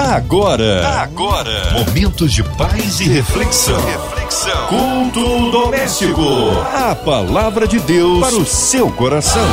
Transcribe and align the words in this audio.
Agora, 0.00 1.02
agora, 1.02 1.72
momentos 1.72 2.32
de 2.32 2.42
paz 2.42 3.00
e 3.00 3.04
reflexão. 3.04 3.78
reflexão. 3.84 4.66
Culto 4.66 5.50
doméstico. 5.50 6.22
A 6.72 6.94
palavra 6.94 7.68
de 7.68 7.78
Deus 7.80 8.18
para 8.20 8.34
o 8.34 8.46
seu 8.46 8.90
coração. 8.92 9.46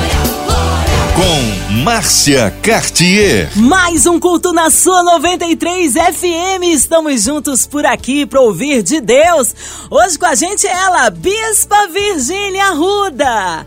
Com 1.18 1.73
Márcia 1.83 2.49
Cartier. 2.63 3.52
Mais 3.57 4.05
um 4.05 4.21
culto 4.21 4.54
na 4.54 4.70
sua 4.70 5.04
93 5.04 5.91
FM. 5.94 6.63
Estamos 6.71 7.23
juntos 7.23 7.67
por 7.67 7.85
aqui 7.85 8.25
para 8.25 8.39
ouvir 8.39 8.81
de 8.81 9.01
Deus. 9.01 9.53
Hoje 9.91 10.17
com 10.17 10.27
a 10.27 10.35
gente 10.35 10.65
ela, 10.65 11.09
Bispa 11.09 11.87
Virgínia 11.91 12.69
Ruda. 12.69 13.65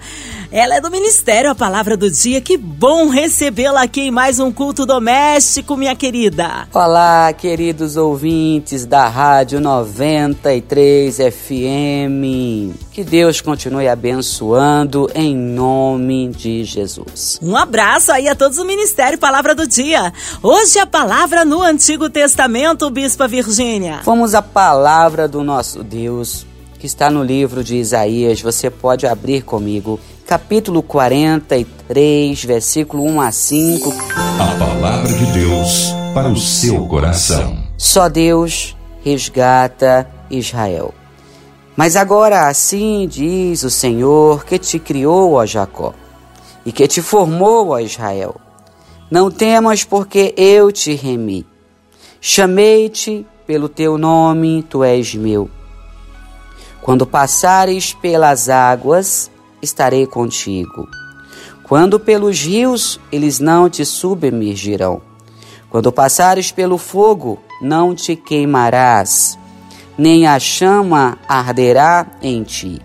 Ela 0.52 0.74
é 0.74 0.80
do 0.80 0.90
Ministério 0.90 1.48
A 1.48 1.54
Palavra 1.54 1.96
do 1.96 2.10
Dia. 2.10 2.40
Que 2.40 2.56
bom 2.56 3.08
recebê-la 3.08 3.82
aqui 3.82 4.00
em 4.00 4.10
mais 4.10 4.40
um 4.40 4.50
culto 4.50 4.84
doméstico, 4.84 5.76
minha 5.76 5.94
querida. 5.94 6.66
Olá, 6.74 7.32
queridos 7.32 7.96
ouvintes 7.96 8.84
da 8.84 9.06
Rádio 9.06 9.60
93 9.60 11.18
FM. 11.18 12.74
Que 12.90 13.04
Deus 13.04 13.40
continue 13.40 13.86
abençoando 13.86 15.08
em 15.14 15.36
nome 15.36 16.26
de 16.26 16.64
Jesus. 16.64 17.38
Um 17.40 17.56
abraço 17.56 18.10
aí 18.10 18.26
a 18.26 18.34
todos 18.34 18.56
do 18.56 18.64
Ministério 18.64 19.20
Palavra 19.20 19.54
do 19.54 19.68
Dia. 19.68 20.12
Hoje 20.42 20.80
a 20.80 20.86
palavra 20.86 21.44
no 21.44 21.62
Antigo 21.62 22.10
Testamento, 22.10 22.90
Bispa 22.90 23.28
Virgínia. 23.28 24.00
Vamos 24.02 24.34
à 24.34 24.42
palavra 24.42 25.28
do 25.28 25.44
nosso 25.44 25.84
Deus 25.84 26.44
que 26.80 26.86
está 26.86 27.10
no 27.10 27.22
livro 27.22 27.62
de 27.62 27.76
Isaías. 27.76 28.40
Você 28.40 28.70
pode 28.70 29.06
abrir 29.06 29.42
comigo 29.42 30.00
capítulo 30.30 30.80
43, 30.80 32.44
versículo 32.44 33.02
1 33.02 33.20
a 33.20 33.32
5. 33.32 33.92
A 34.38 34.58
palavra 34.60 35.12
de 35.12 35.26
Deus 35.32 35.92
para 36.14 36.28
o 36.28 36.36
seu 36.36 36.86
coração. 36.86 37.58
Só 37.76 38.08
Deus 38.08 38.76
resgata 39.04 40.08
Israel. 40.30 40.94
Mas 41.76 41.96
agora 41.96 42.46
assim 42.46 43.08
diz 43.08 43.64
o 43.64 43.70
Senhor 43.70 44.44
que 44.44 44.56
te 44.56 44.78
criou, 44.78 45.32
ó 45.32 45.44
Jacó, 45.44 45.94
e 46.64 46.70
que 46.70 46.86
te 46.86 47.02
formou, 47.02 47.70
ó 47.70 47.80
Israel. 47.80 48.36
Não 49.10 49.32
temas, 49.32 49.82
porque 49.82 50.32
eu 50.36 50.70
te 50.70 50.94
remi. 50.94 51.44
Chamei-te 52.20 53.26
pelo 53.48 53.68
teu 53.68 53.98
nome, 53.98 54.62
tu 54.62 54.84
és 54.84 55.12
meu. 55.12 55.50
Quando 56.80 57.04
passares 57.04 57.92
pelas 57.94 58.48
águas, 58.48 59.28
estarei 59.62 60.06
contigo. 60.06 60.88
Quando 61.62 62.00
pelos 62.00 62.40
rios, 62.40 62.98
eles 63.12 63.38
não 63.38 63.70
te 63.70 63.84
submergirão. 63.84 65.00
Quando 65.70 65.92
passares 65.92 66.50
pelo 66.50 66.76
fogo, 66.76 67.38
não 67.62 67.94
te 67.94 68.16
queimarás, 68.16 69.38
nem 69.96 70.26
a 70.26 70.38
chama 70.40 71.16
arderá 71.28 72.06
em 72.20 72.42
ti. 72.42 72.82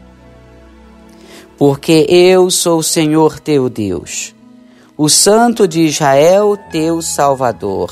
Porque 1.58 2.06
eu 2.08 2.52
sou 2.52 2.80
o 2.80 2.84
Senhor 2.84 3.40
teu 3.40 3.70
Deus, 3.70 4.36
o 4.96 5.10
Santo 5.10 5.68
de 5.68 5.82
Israel, 5.82 6.56
teu 6.72 7.02
Salvador. 7.02 7.92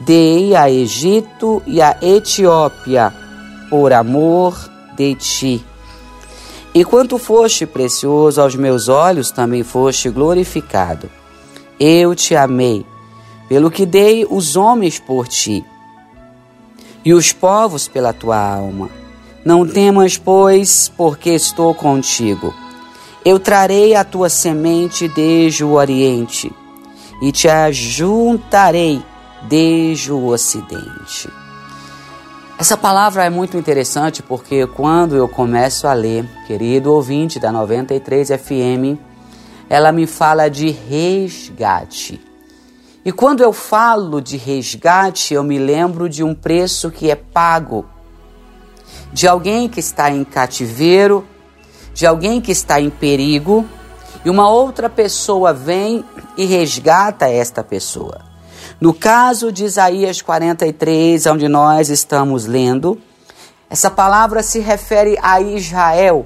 Dei 0.00 0.56
a 0.56 0.68
Egito 0.68 1.62
e 1.66 1.80
a 1.80 1.96
Etiópia 2.02 3.14
por 3.68 3.92
amor 3.92 4.58
de 4.96 5.14
ti 5.14 5.64
e 6.74 6.84
quanto 6.84 7.18
foste 7.18 7.66
precioso 7.66 8.40
aos 8.40 8.54
meus 8.54 8.88
olhos, 8.88 9.30
também 9.30 9.62
foste 9.62 10.08
glorificado. 10.08 11.10
Eu 11.78 12.14
te 12.14 12.36
amei, 12.36 12.86
pelo 13.48 13.70
que 13.70 13.84
dei 13.84 14.26
os 14.28 14.54
homens 14.54 14.98
por 14.98 15.26
ti, 15.26 15.64
e 17.04 17.12
os 17.12 17.32
povos 17.32 17.88
pela 17.88 18.12
tua 18.12 18.38
alma. 18.38 18.88
Não 19.44 19.66
temas, 19.66 20.16
pois, 20.16 20.92
porque 20.96 21.30
estou 21.30 21.74
contigo. 21.74 22.54
Eu 23.24 23.40
trarei 23.40 23.94
a 23.94 24.04
tua 24.04 24.28
semente 24.28 25.08
desde 25.08 25.64
o 25.64 25.72
oriente, 25.72 26.52
e 27.20 27.32
te 27.32 27.48
ajuntarei 27.48 29.02
desde 29.48 30.12
o 30.12 30.26
ocidente. 30.26 31.28
Essa 32.60 32.76
palavra 32.76 33.24
é 33.24 33.30
muito 33.30 33.56
interessante 33.56 34.22
porque 34.22 34.66
quando 34.66 35.16
eu 35.16 35.26
começo 35.26 35.86
a 35.88 35.94
ler, 35.94 36.28
querido 36.46 36.92
ouvinte 36.92 37.40
da 37.40 37.50
93 37.50 38.28
FM, 38.28 39.00
ela 39.66 39.90
me 39.90 40.06
fala 40.06 40.50
de 40.50 40.68
resgate. 40.68 42.20
E 43.02 43.10
quando 43.10 43.42
eu 43.42 43.50
falo 43.50 44.20
de 44.20 44.36
resgate, 44.36 45.32
eu 45.32 45.42
me 45.42 45.58
lembro 45.58 46.06
de 46.06 46.22
um 46.22 46.34
preço 46.34 46.90
que 46.90 47.10
é 47.10 47.14
pago, 47.14 47.86
de 49.10 49.26
alguém 49.26 49.66
que 49.66 49.80
está 49.80 50.10
em 50.10 50.22
cativeiro, 50.22 51.26
de 51.94 52.06
alguém 52.06 52.42
que 52.42 52.52
está 52.52 52.78
em 52.78 52.90
perigo, 52.90 53.64
e 54.22 54.28
uma 54.28 54.50
outra 54.50 54.90
pessoa 54.90 55.54
vem 55.54 56.04
e 56.36 56.44
resgata 56.44 57.26
esta 57.26 57.64
pessoa. 57.64 58.29
No 58.80 58.94
caso 58.94 59.52
de 59.52 59.66
Isaías 59.66 60.22
43, 60.22 61.26
onde 61.26 61.46
nós 61.48 61.90
estamos 61.90 62.46
lendo, 62.46 62.98
essa 63.68 63.90
palavra 63.90 64.42
se 64.42 64.58
refere 64.58 65.18
a 65.20 65.38
Israel, 65.38 66.24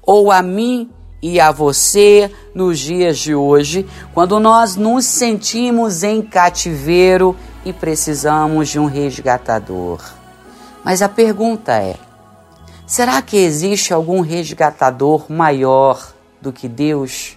ou 0.00 0.32
a 0.32 0.40
mim 0.40 0.90
e 1.20 1.38
a 1.38 1.52
você 1.52 2.32
nos 2.54 2.78
dias 2.78 3.18
de 3.18 3.34
hoje, 3.34 3.86
quando 4.14 4.40
nós 4.40 4.76
nos 4.76 5.04
sentimos 5.04 6.02
em 6.02 6.22
cativeiro 6.22 7.36
e 7.66 7.72
precisamos 7.72 8.70
de 8.70 8.78
um 8.78 8.86
resgatador. 8.86 10.00
Mas 10.82 11.02
a 11.02 11.08
pergunta 11.08 11.74
é: 11.74 11.96
será 12.86 13.20
que 13.20 13.36
existe 13.36 13.92
algum 13.92 14.22
resgatador 14.22 15.30
maior 15.30 16.14
do 16.40 16.50
que 16.50 16.66
Deus? 16.66 17.36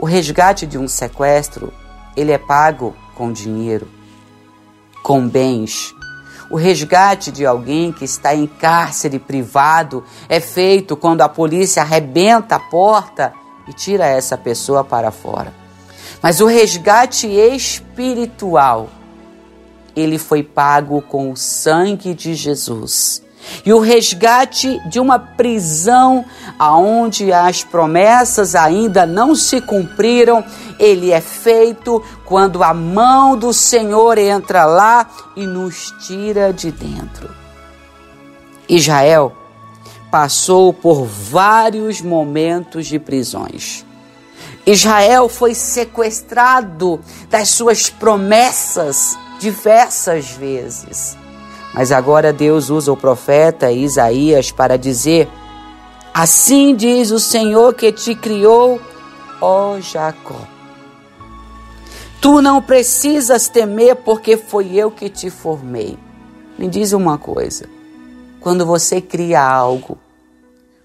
O 0.00 0.04
resgate 0.04 0.66
de 0.66 0.76
um 0.76 0.88
sequestro, 0.88 1.72
ele 2.16 2.32
é 2.32 2.38
pago 2.38 3.03
com 3.14 3.32
dinheiro, 3.32 3.88
com 5.02 5.26
bens. 5.26 5.94
O 6.50 6.56
resgate 6.56 7.32
de 7.32 7.46
alguém 7.46 7.92
que 7.92 8.04
está 8.04 8.34
em 8.34 8.46
cárcere 8.46 9.18
privado 9.18 10.04
é 10.28 10.40
feito 10.40 10.96
quando 10.96 11.22
a 11.22 11.28
polícia 11.28 11.82
arrebenta 11.82 12.56
a 12.56 12.60
porta 12.60 13.32
e 13.66 13.72
tira 13.72 14.06
essa 14.06 14.36
pessoa 14.36 14.84
para 14.84 15.10
fora. 15.10 15.52
Mas 16.22 16.40
o 16.40 16.46
resgate 16.46 17.26
espiritual, 17.26 18.88
ele 19.96 20.18
foi 20.18 20.42
pago 20.42 21.02
com 21.02 21.30
o 21.30 21.36
sangue 21.36 22.14
de 22.14 22.34
Jesus 22.34 23.24
e 23.64 23.72
o 23.72 23.80
resgate 23.80 24.80
de 24.88 25.00
uma 25.00 25.18
prisão 25.18 26.24
aonde 26.58 27.32
as 27.32 27.64
promessas 27.64 28.54
ainda 28.54 29.06
não 29.06 29.34
se 29.34 29.60
cumpriram, 29.60 30.44
ele 30.78 31.10
é 31.10 31.20
feito 31.20 32.02
quando 32.24 32.62
a 32.62 32.72
mão 32.72 33.36
do 33.36 33.52
Senhor 33.52 34.18
entra 34.18 34.64
lá 34.64 35.08
e 35.36 35.46
nos 35.46 35.92
tira 36.06 36.52
de 36.52 36.70
dentro. 36.70 37.30
Israel 38.68 39.32
passou 40.10 40.72
por 40.72 41.04
vários 41.04 42.00
momentos 42.00 42.86
de 42.86 42.98
prisões. 42.98 43.84
Israel 44.66 45.28
foi 45.28 45.54
sequestrado 45.54 47.00
das 47.28 47.50
suas 47.50 47.90
promessas 47.90 49.18
diversas 49.38 50.30
vezes. 50.30 51.16
Mas 51.74 51.90
agora 51.90 52.32
Deus 52.32 52.70
usa 52.70 52.92
o 52.92 52.96
profeta 52.96 53.72
Isaías 53.72 54.52
para 54.52 54.78
dizer: 54.78 55.28
Assim 56.14 56.76
diz 56.76 57.10
o 57.10 57.18
Senhor 57.18 57.74
que 57.74 57.90
te 57.90 58.14
criou, 58.14 58.80
ó 59.40 59.80
Jacó. 59.80 60.40
Tu 62.20 62.40
não 62.40 62.62
precisas 62.62 63.48
temer, 63.48 63.96
porque 63.96 64.36
foi 64.36 64.76
eu 64.76 64.90
que 64.90 65.10
te 65.10 65.28
formei. 65.28 65.98
Me 66.56 66.68
diz 66.68 66.92
uma 66.92 67.18
coisa: 67.18 67.68
quando 68.40 68.64
você 68.64 69.00
cria 69.00 69.42
algo, 69.42 69.98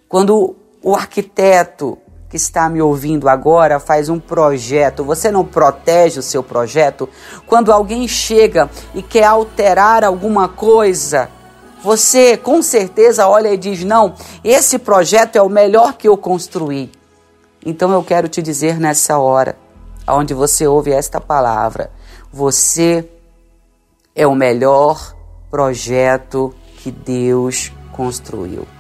quando 0.08 0.56
o 0.82 0.96
arquiteto 0.96 2.00
que 2.30 2.38
está 2.38 2.70
me 2.70 2.82
ouvindo 2.82 3.28
agora 3.28 3.80
faz 3.80 4.08
um 4.08 4.20
projeto, 4.20 5.04
você 5.04 5.32
não 5.32 5.44
protege 5.44 6.20
o 6.20 6.24
seu 6.24 6.44
projeto? 6.44 7.10
Quando 7.48 7.72
alguém 7.72 8.08
chega 8.08 8.70
e 8.94 9.02
quer 9.02 9.24
alterar 9.24 10.04
alguma 10.04 10.48
coisa, 10.48 11.30
você 11.82 12.38
com 12.38 12.62
certeza 12.62 13.28
olha 13.28 13.52
e 13.52 13.58
diz: 13.58 13.84
Não, 13.84 14.14
esse 14.44 14.78
projeto 14.78 15.38
é 15.38 15.42
o 15.42 15.50
melhor 15.50 15.94
que 15.94 16.08
eu 16.08 16.16
construí. 16.16 16.92
Então 17.66 17.92
eu 17.92 18.04
quero 18.04 18.30
te 18.30 18.42
dizer 18.42 18.80
nessa 18.80 19.18
hora, 19.18 19.58
onde 20.08 20.34
você 20.34 20.68
ouve 20.68 20.92
esta 20.92 21.20
palavra, 21.20 21.92
você 22.32 23.10
é 24.16 24.28
o 24.28 24.36
melhor 24.36 25.16
projeto 25.50 26.54
que 26.78 26.92
Deus 26.92 27.72
construiu. 27.92 28.79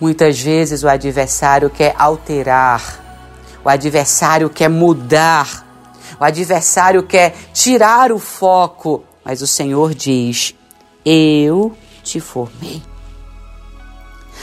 Muitas 0.00 0.40
vezes 0.40 0.82
o 0.82 0.88
adversário 0.88 1.68
quer 1.68 1.94
alterar, 1.98 3.04
o 3.64 3.68
adversário 3.68 4.48
quer 4.48 4.68
mudar, 4.68 5.66
O 6.20 6.24
adversário 6.24 7.02
quer 7.04 7.34
tirar 7.52 8.10
o 8.10 8.18
foco, 8.18 9.04
mas 9.24 9.40
o 9.40 9.46
Senhor 9.46 9.94
diz: 9.94 10.54
Eu 11.04 11.76
te 12.02 12.18
formei. 12.20 12.82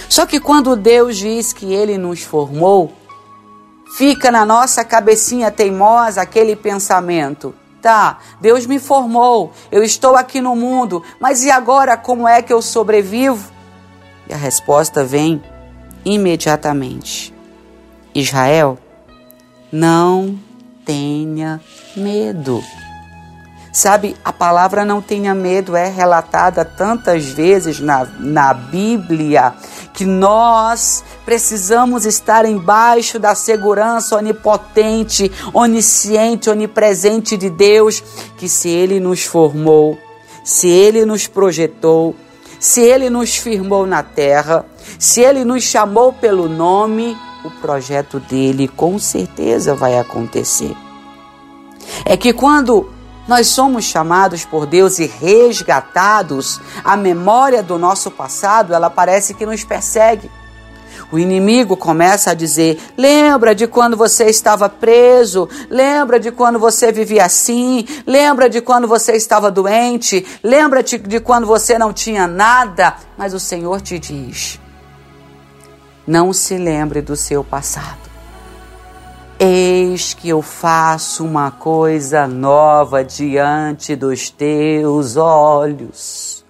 Só 0.07 0.25
que 0.25 0.40
quando 0.40 0.75
Deus 0.75 1.18
diz 1.18 1.52
que 1.52 1.74
Ele 1.74 1.98
nos 1.98 2.22
formou, 2.22 2.94
fica 3.98 4.31
na 4.31 4.46
nossa 4.46 4.86
cabecinha 4.86 5.52
teimosa 5.52 6.22
aquele 6.22 6.56
pensamento: 6.56 7.54
tá, 7.81 8.19
Deus 8.40 8.66
me 8.66 8.80
formou, 8.80 9.52
eu 9.72 9.84
estou 9.84 10.16
aqui 10.16 10.40
no 10.40 10.56
mundo, 10.56 11.04
mas 11.19 11.44
e 11.44 11.52
agora 11.52 11.98
como 11.98 12.28
é 12.28 12.42
que 12.42 12.54
eu 12.54 12.62
sobrevivo? 12.62 13.55
E 14.30 14.33
a 14.33 14.38
resposta 14.38 15.04
vem 15.04 15.42
imediatamente: 16.04 17.33
Israel, 18.13 18.77
não 19.72 20.39
tenha 20.86 21.60
medo. 21.95 22.63
Sabe, 23.74 24.16
a 24.24 24.31
palavra 24.31 24.86
não 24.86 25.01
tenha 25.01 25.36
medo 25.36 25.75
é 25.75 25.89
relatada 25.89 26.63
tantas 26.63 27.25
vezes 27.25 27.81
na, 27.81 28.06
na 28.06 28.54
Bíblia 28.54 29.54
que 29.94 30.06
nós 30.06 31.04
precisamos 31.25 32.06
estar 32.06 32.45
embaixo 32.45 33.19
da 33.19 33.36
segurança 33.36 34.16
onipotente, 34.16 35.30
onisciente, 35.54 36.50
onipresente 36.50 37.36
de 37.36 37.50
Deus, 37.50 38.01
que 38.38 38.48
se 38.48 38.69
Ele 38.69 38.98
nos 39.00 39.24
formou, 39.24 39.98
se 40.42 40.69
Ele 40.69 41.04
nos 41.06 41.28
projetou, 41.28 42.16
se 42.66 42.82
Ele 42.82 43.12
nos 43.12 43.36
firmou 43.36 43.86
na 43.86 44.02
terra, 44.02 44.66
se 44.98 45.22
Ele 45.22 45.46
nos 45.46 45.64
chamou 45.64 46.12
pelo 46.12 46.50
nome, 46.50 47.16
o 47.44 47.52
projeto 47.62 48.20
dele 48.20 48.68
com 48.68 48.98
certeza 48.98 49.76
vai 49.76 50.00
acontecer. 50.00 50.76
É 52.04 52.18
que 52.18 52.34
quando 52.34 52.92
nós 53.28 53.50
somos 53.50 53.86
chamados 53.86 54.46
por 54.46 54.66
Deus 54.66 54.98
e 54.98 55.06
resgatados, 55.06 56.60
a 56.84 56.98
memória 56.98 57.62
do 57.62 57.78
nosso 57.78 58.10
passado, 58.10 58.74
ela 58.74 58.90
parece 58.90 59.36
que 59.36 59.46
nos 59.46 59.64
persegue. 59.64 60.32
O 61.16 61.20
inimigo 61.20 61.78
começa 61.78 62.32
a 62.32 62.34
dizer: 62.34 62.78
lembra 62.98 63.56
de 63.56 63.68
quando 63.68 63.96
você 63.96 64.26
estava 64.26 64.68
preso, 64.68 65.48
lembra 65.70 66.20
de 66.20 66.30
quando 66.30 66.60
você 66.60 66.92
vivia 66.92 67.24
assim, 67.24 67.88
lembra 68.06 68.50
de 68.50 68.60
quando 68.60 68.86
você 68.86 69.14
estava 69.14 69.50
doente, 69.50 70.28
lembra 70.44 70.84
de 70.84 71.22
quando 71.22 71.48
você 71.48 71.80
não 71.80 71.94
tinha 71.94 72.28
nada. 72.28 72.98
Mas 73.18 73.34
o 73.34 73.40
Senhor 73.40 73.80
te 73.80 73.98
diz: 73.98 74.60
não 76.06 76.34
se 76.34 76.58
lembre 76.58 77.02
do 77.02 77.16
seu 77.16 77.46
passado. 77.46 78.10
Eis 79.40 80.14
que 80.14 80.28
eu 80.28 80.42
faço 80.42 81.24
uma 81.24 81.50
coisa 81.50 82.28
nova 82.28 83.06
diante 83.06 83.96
dos 83.96 84.30
teus 84.30 85.16
olhos. 85.16 86.44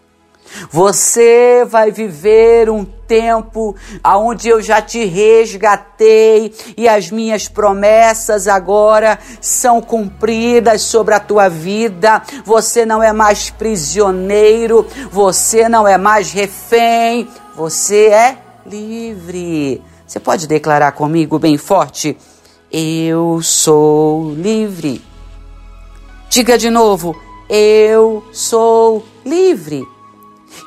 Você 0.69 1.65
vai 1.67 1.91
viver 1.91 2.69
um 2.69 2.85
tempo 2.85 3.75
aonde 4.03 4.49
eu 4.49 4.61
já 4.61 4.81
te 4.81 5.05
resgatei 5.05 6.53
e 6.75 6.87
as 6.87 7.11
minhas 7.11 7.47
promessas 7.47 8.47
agora 8.47 9.19
são 9.39 9.81
cumpridas 9.81 10.81
sobre 10.81 11.13
a 11.13 11.19
tua 11.19 11.49
vida. 11.49 12.21
Você 12.43 12.85
não 12.85 13.01
é 13.01 13.13
mais 13.13 13.49
prisioneiro, 13.49 14.85
você 15.11 15.69
não 15.69 15.87
é 15.87 15.97
mais 15.97 16.31
refém, 16.31 17.27
você 17.55 18.07
é 18.07 18.37
livre. 18.65 19.81
Você 20.05 20.19
pode 20.19 20.47
declarar 20.47 20.91
comigo 20.91 21.39
bem 21.39 21.57
forte? 21.57 22.17
Eu 22.71 23.41
sou 23.41 24.33
livre. 24.33 25.01
Diga 26.29 26.57
de 26.57 26.69
novo: 26.69 27.15
Eu 27.49 28.23
sou 28.31 29.05
livre. 29.25 29.94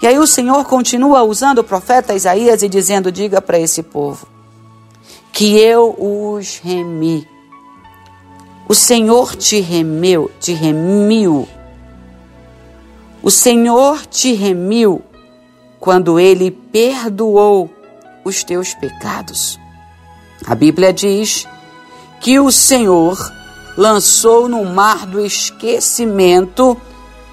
E 0.03 0.07
aí 0.07 0.19
o 0.19 0.27
Senhor 0.27 0.65
continua 0.65 1.23
usando 1.23 1.59
o 1.59 1.65
profeta 1.65 2.15
Isaías 2.15 2.63
e 2.63 2.69
dizendo: 2.69 3.13
Diga 3.13 3.41
para 3.41 3.59
esse 3.59 3.83
povo 3.83 4.27
que 5.33 5.57
eu 5.57 5.95
os 5.99 6.59
remi. 6.59 7.27
O 8.69 8.75
Senhor 8.75 9.37
te 9.37 9.61
remeu, 9.61 10.31
te 10.41 10.53
remiu. 10.53 11.49
O 13.23 13.31
Senhor 13.31 14.05
te 14.07 14.33
remiu 14.33 15.03
quando 15.79 16.19
ele 16.19 16.51
perdoou 16.51 17.71
os 18.25 18.43
teus 18.43 18.75
pecados. 18.75 19.59
A 20.47 20.55
Bíblia 20.55 20.93
diz 20.93 21.47
que 22.21 22.39
o 22.41 22.51
Senhor 22.51 23.17
lançou 23.77 24.49
no 24.49 24.65
mar 24.65 25.07
do 25.07 25.25
esquecimento 25.25 26.77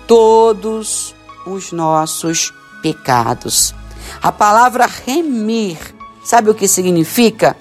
todos 0.05 1.14
os 1.45 1.71
nossos 1.71 2.53
pecados. 2.81 3.73
A 4.21 4.31
palavra 4.31 4.85
remir, 4.85 5.77
sabe 6.23 6.49
o 6.49 6.55
que 6.55 6.67
significa? 6.67 7.55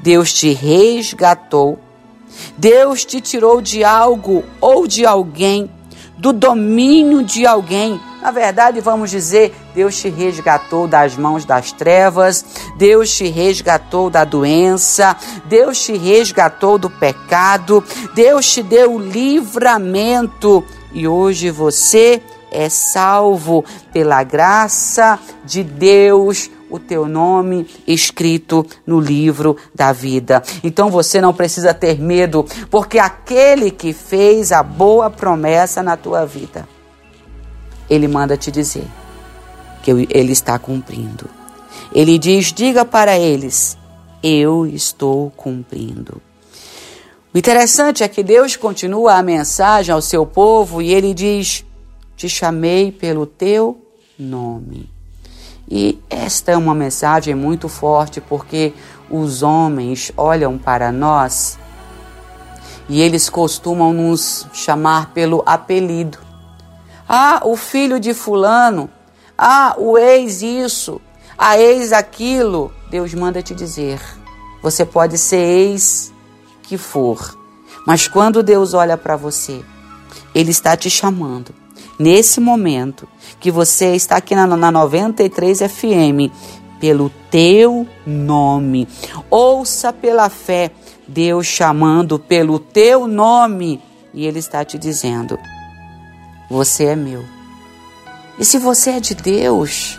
Deus 0.00 0.32
te 0.32 0.52
resgatou, 0.52 1.78
Deus 2.56 3.04
te 3.04 3.20
tirou 3.20 3.60
de 3.60 3.82
algo 3.82 4.44
ou 4.60 4.86
de 4.86 5.06
alguém, 5.06 5.70
do 6.18 6.32
domínio 6.32 7.22
de 7.22 7.46
alguém 7.46 8.00
na 8.26 8.32
verdade, 8.32 8.80
vamos 8.80 9.12
dizer, 9.12 9.54
Deus 9.72 10.00
te 10.00 10.08
resgatou 10.08 10.88
das 10.88 11.16
mãos 11.16 11.44
das 11.44 11.70
trevas, 11.70 12.44
Deus 12.76 13.16
te 13.16 13.28
resgatou 13.28 14.10
da 14.10 14.24
doença, 14.24 15.16
Deus 15.44 15.80
te 15.80 15.96
resgatou 15.96 16.76
do 16.76 16.90
pecado, 16.90 17.84
Deus 18.16 18.50
te 18.50 18.64
deu 18.64 18.98
livramento 18.98 20.64
e 20.92 21.06
hoje 21.06 21.50
você 21.50 22.20
é 22.50 22.68
salvo 22.68 23.64
pela 23.92 24.22
graça 24.22 25.18
de 25.44 25.62
Deus 25.62 26.50
o 26.68 26.78
teu 26.78 27.06
nome 27.06 27.66
escrito 27.86 28.66
no 28.86 28.98
livro 28.98 29.56
da 29.74 29.92
vida. 29.92 30.42
Então 30.64 30.90
você 30.90 31.20
não 31.20 31.32
precisa 31.32 31.72
ter 31.72 32.00
medo, 32.00 32.44
porque 32.70 32.98
aquele 32.98 33.70
que 33.70 33.92
fez 33.92 34.50
a 34.52 34.62
boa 34.62 35.08
promessa 35.08 35.82
na 35.82 35.96
tua 35.96 36.26
vida 36.26 36.66
ele 37.88 38.08
manda 38.08 38.36
te 38.36 38.50
dizer 38.50 38.86
que 39.82 39.90
ele 40.10 40.32
está 40.32 40.58
cumprindo. 40.58 41.28
Ele 41.92 42.18
diz: 42.18 42.52
diga 42.52 42.84
para 42.84 43.18
eles, 43.18 43.78
eu 44.22 44.66
estou 44.66 45.30
cumprindo. 45.30 46.20
O 47.32 47.38
interessante 47.38 48.02
é 48.02 48.08
que 48.08 48.22
Deus 48.22 48.56
continua 48.56 49.14
a 49.14 49.22
mensagem 49.22 49.92
ao 49.92 50.02
seu 50.02 50.26
povo 50.26 50.82
e 50.82 50.92
ele 50.92 51.14
diz: 51.14 51.64
Te 52.16 52.28
chamei 52.28 52.90
pelo 52.90 53.26
teu 53.26 53.80
nome. 54.18 54.90
E 55.68 55.98
esta 56.08 56.52
é 56.52 56.56
uma 56.56 56.74
mensagem 56.74 57.34
muito 57.34 57.68
forte 57.68 58.20
porque 58.20 58.72
os 59.10 59.42
homens 59.42 60.12
olham 60.16 60.56
para 60.56 60.90
nós 60.90 61.58
e 62.88 63.00
eles 63.00 63.28
costumam 63.28 63.92
nos 63.92 64.46
chamar 64.52 65.12
pelo 65.12 65.42
apelido. 65.44 66.18
Ah, 67.08 67.40
o 67.44 67.56
filho 67.56 67.98
de 68.00 68.14
Fulano. 68.14 68.88
Ah, 69.36 69.74
o 69.76 69.98
ex 69.98 70.42
isso. 70.42 71.00
A 71.36 71.58
ex 71.58 71.92
aquilo. 71.92 72.72
Deus 72.90 73.12
manda 73.12 73.42
te 73.42 73.54
dizer. 73.54 74.00
Você 74.62 74.84
pode 74.84 75.18
ser 75.18 75.36
ex 75.36 76.12
que 76.62 76.78
for. 76.78 77.36
Mas 77.86 78.08
quando 78.08 78.42
Deus 78.42 78.74
olha 78.74 78.96
para 78.96 79.16
você, 79.16 79.64
Ele 80.34 80.50
está 80.50 80.76
te 80.76 80.88
chamando. 80.90 81.65
Nesse 81.98 82.40
momento 82.40 83.08
que 83.40 83.50
você 83.50 83.94
está 83.94 84.16
aqui 84.16 84.34
na, 84.34 84.46
na 84.46 84.70
93 84.70 85.60
FM, 85.60 86.30
pelo 86.78 87.10
teu 87.30 87.86
nome. 88.06 88.86
Ouça 89.30 89.92
pela 89.92 90.28
fé 90.28 90.70
Deus 91.06 91.46
chamando 91.46 92.18
pelo 92.18 92.58
teu 92.58 93.06
nome. 93.06 93.82
E 94.12 94.26
Ele 94.26 94.38
está 94.38 94.64
te 94.64 94.78
dizendo: 94.78 95.38
você 96.50 96.84
é 96.86 96.96
meu. 96.96 97.24
E 98.38 98.44
se 98.44 98.58
você 98.58 98.90
é 98.90 99.00
de 99.00 99.14
Deus, 99.14 99.98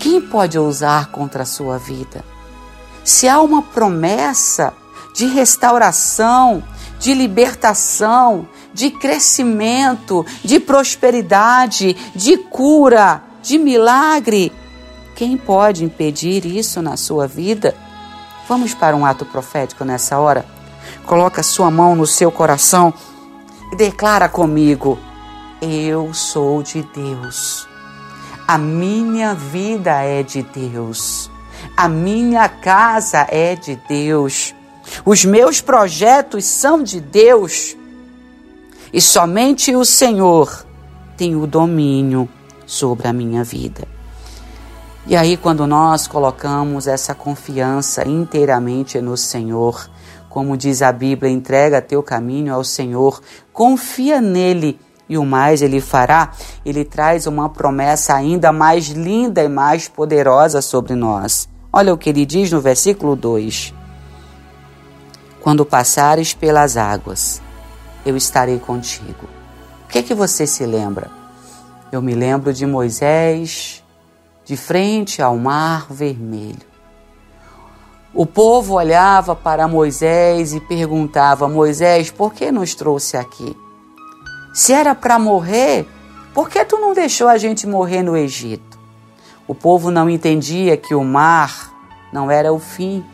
quem 0.00 0.20
pode 0.20 0.58
ousar 0.58 1.10
contra 1.10 1.42
a 1.42 1.46
sua 1.46 1.78
vida? 1.78 2.24
Se 3.04 3.28
há 3.28 3.40
uma 3.40 3.62
promessa 3.62 4.72
de 5.14 5.26
restauração, 5.26 6.62
de 6.98 7.14
libertação, 7.14 8.48
de 8.76 8.90
crescimento, 8.90 10.24
de 10.44 10.60
prosperidade, 10.60 11.96
de 12.14 12.36
cura, 12.36 13.22
de 13.42 13.56
milagre, 13.56 14.52
quem 15.14 15.34
pode 15.34 15.82
impedir 15.82 16.44
isso 16.44 16.82
na 16.82 16.94
sua 16.94 17.26
vida? 17.26 17.74
Vamos 18.46 18.74
para 18.74 18.94
um 18.94 19.06
ato 19.06 19.24
profético 19.24 19.82
nessa 19.82 20.18
hora? 20.18 20.44
Coloca 21.06 21.42
sua 21.42 21.70
mão 21.70 21.96
no 21.96 22.06
seu 22.06 22.30
coração 22.30 22.92
e 23.72 23.76
declara 23.76 24.28
comigo: 24.28 24.98
eu 25.62 26.12
sou 26.12 26.62
de 26.62 26.82
Deus. 26.94 27.66
A 28.46 28.58
minha 28.58 29.32
vida 29.32 30.02
é 30.02 30.22
de 30.22 30.42
Deus. 30.42 31.30
A 31.74 31.88
minha 31.88 32.46
casa 32.46 33.26
é 33.30 33.56
de 33.56 33.74
Deus. 33.88 34.54
Os 35.02 35.24
meus 35.24 35.62
projetos 35.62 36.44
são 36.44 36.82
de 36.82 37.00
Deus. 37.00 37.74
E 38.92 39.00
somente 39.00 39.74
o 39.74 39.84
Senhor 39.84 40.66
tem 41.16 41.34
o 41.36 41.46
domínio 41.46 42.28
sobre 42.66 43.08
a 43.08 43.12
minha 43.12 43.42
vida. 43.42 43.86
E 45.06 45.14
aí, 45.14 45.36
quando 45.36 45.66
nós 45.66 46.06
colocamos 46.08 46.86
essa 46.86 47.14
confiança 47.14 48.06
inteiramente 48.08 49.00
no 49.00 49.16
Senhor, 49.16 49.88
como 50.28 50.56
diz 50.56 50.82
a 50.82 50.90
Bíblia, 50.90 51.30
entrega 51.30 51.80
teu 51.80 52.02
caminho 52.02 52.52
ao 52.52 52.64
Senhor, 52.64 53.22
confia 53.52 54.20
nele 54.20 54.78
e 55.08 55.16
o 55.16 55.24
mais 55.24 55.62
ele 55.62 55.80
fará, 55.80 56.32
ele 56.64 56.84
traz 56.84 57.26
uma 57.26 57.48
promessa 57.48 58.14
ainda 58.14 58.52
mais 58.52 58.88
linda 58.88 59.42
e 59.42 59.48
mais 59.48 59.88
poderosa 59.88 60.60
sobre 60.60 60.94
nós. 60.94 61.48
Olha 61.72 61.94
o 61.94 61.98
que 61.98 62.10
ele 62.10 62.26
diz 62.26 62.50
no 62.50 62.60
versículo 62.60 63.14
2: 63.14 63.72
Quando 65.40 65.64
passares 65.64 66.34
pelas 66.34 66.76
águas, 66.76 67.40
eu 68.06 68.16
estarei 68.16 68.60
contigo. 68.60 69.28
O 69.84 69.88
que 69.88 69.98
é 69.98 70.02
que 70.02 70.14
você 70.14 70.46
se 70.46 70.64
lembra? 70.64 71.10
Eu 71.90 72.00
me 72.00 72.14
lembro 72.14 72.52
de 72.52 72.64
Moisés 72.64 73.82
de 74.44 74.56
frente 74.56 75.20
ao 75.20 75.36
mar 75.36 75.88
vermelho. 75.90 76.64
O 78.14 78.24
povo 78.24 78.74
olhava 78.74 79.34
para 79.34 79.66
Moisés 79.66 80.54
e 80.54 80.60
perguntava: 80.60 81.48
Moisés, 81.48 82.10
por 82.10 82.32
que 82.32 82.52
nos 82.52 82.76
trouxe 82.76 83.16
aqui? 83.16 83.56
Se 84.54 84.72
era 84.72 84.94
para 84.94 85.18
morrer, 85.18 85.86
por 86.32 86.48
que 86.48 86.64
tu 86.64 86.78
não 86.78 86.94
deixou 86.94 87.28
a 87.28 87.36
gente 87.36 87.66
morrer 87.66 88.02
no 88.02 88.16
Egito? 88.16 88.78
O 89.48 89.54
povo 89.54 89.90
não 89.90 90.08
entendia 90.08 90.76
que 90.76 90.94
o 90.94 91.04
mar 91.04 91.72
não 92.12 92.30
era 92.30 92.52
o 92.52 92.58
fim. 92.58 93.04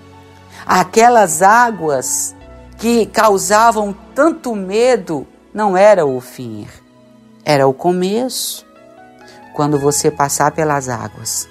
Aquelas 0.66 1.40
águas 1.40 2.36
que 2.82 3.06
causavam 3.06 3.94
tanto 4.12 4.56
medo 4.56 5.24
não 5.54 5.76
era 5.76 6.04
o 6.04 6.20
fim, 6.20 6.66
era 7.44 7.64
o 7.64 7.72
começo. 7.72 8.66
Quando 9.54 9.78
você 9.78 10.10
passar 10.10 10.50
pelas 10.50 10.88
águas, 10.88 11.48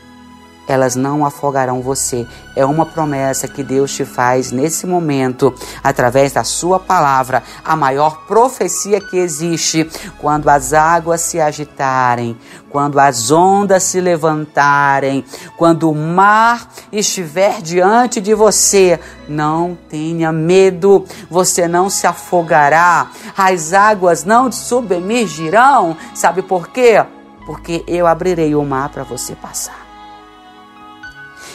elas 0.67 0.95
não 0.95 1.25
afogarão 1.25 1.81
você. 1.81 2.25
É 2.55 2.65
uma 2.65 2.85
promessa 2.85 3.47
que 3.47 3.63
Deus 3.63 3.93
te 3.93 4.05
faz 4.05 4.51
nesse 4.51 4.85
momento, 4.85 5.53
através 5.83 6.31
da 6.33 6.43
Sua 6.43 6.79
palavra, 6.79 7.43
a 7.63 7.75
maior 7.75 8.25
profecia 8.25 8.99
que 9.01 9.17
existe. 9.17 9.89
Quando 10.19 10.49
as 10.49 10.73
águas 10.73 11.21
se 11.21 11.39
agitarem, 11.39 12.37
quando 12.69 12.99
as 12.99 13.31
ondas 13.31 13.83
se 13.83 13.99
levantarem, 13.99 15.25
quando 15.57 15.89
o 15.89 15.95
mar 15.95 16.67
estiver 16.91 17.61
diante 17.61 18.21
de 18.21 18.33
você, 18.33 18.99
não 19.27 19.77
tenha 19.89 20.31
medo, 20.31 21.05
você 21.29 21.67
não 21.67 21.89
se 21.89 22.07
afogará, 22.07 23.11
as 23.37 23.73
águas 23.73 24.23
não 24.23 24.49
te 24.49 24.55
submergirão. 24.55 25.97
Sabe 26.13 26.41
por 26.41 26.69
quê? 26.69 27.03
Porque 27.45 27.83
eu 27.87 28.07
abrirei 28.07 28.55
o 28.55 28.63
mar 28.63 28.89
para 28.89 29.03
você 29.03 29.35
passar. 29.35 29.90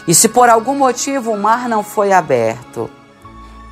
E 0.06 0.14
se 0.14 0.28
por 0.28 0.48
algum 0.48 0.76
motivo 0.76 1.32
o 1.32 1.38
mar 1.38 1.68
não 1.68 1.82
foi 1.82 2.12
aberto, 2.12 2.88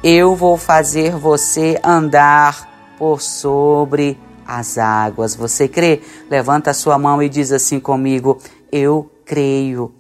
eu 0.03 0.35
vou 0.35 0.57
fazer 0.57 1.13
você 1.17 1.79
andar 1.83 2.69
por 2.99 3.21
sobre 3.21 4.19
as 4.47 4.77
águas. 4.77 5.35
Você 5.37 5.69
crê? 5.69 6.03
Levanta 6.29 6.71
a 6.71 6.75
sua 6.75 6.99
mão 6.99 7.23
e 7.23 7.29
diz 7.29 7.53
assim 7.53 7.79
comigo: 7.79 8.39
Eu 8.73 9.11
creio 9.25 9.95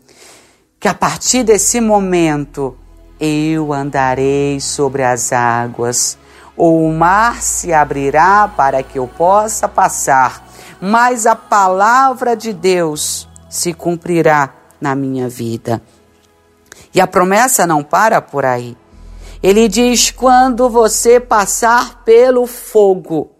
que 0.78 0.88
a 0.88 0.94
partir 0.94 1.44
desse 1.44 1.80
momento 1.80 2.76
eu 3.18 3.72
andarei 3.72 4.60
sobre 4.60 5.02
as 5.02 5.32
águas. 5.32 6.18
O 6.56 6.90
mar 6.92 7.40
se 7.42 7.72
abrirá 7.72 8.46
para 8.48 8.82
que 8.82 8.98
eu 8.98 9.08
possa 9.08 9.68
passar, 9.68 10.46
mas 10.80 11.26
a 11.26 11.34
palavra 11.34 12.36
de 12.36 12.52
Deus 12.52 13.28
se 13.48 13.72
cumprirá 13.72 14.50
na 14.80 14.94
minha 14.94 15.28
vida. 15.28 15.80
E 16.94 17.00
a 17.00 17.06
promessa 17.06 17.66
não 17.66 17.82
para 17.82 18.22
por 18.22 18.44
aí. 18.44 18.76
Ele 19.42 19.68
diz: 19.68 20.10
quando 20.10 20.70
você 20.70 21.18
passar 21.18 22.04
pelo 22.04 22.46
fogo. 22.46 23.32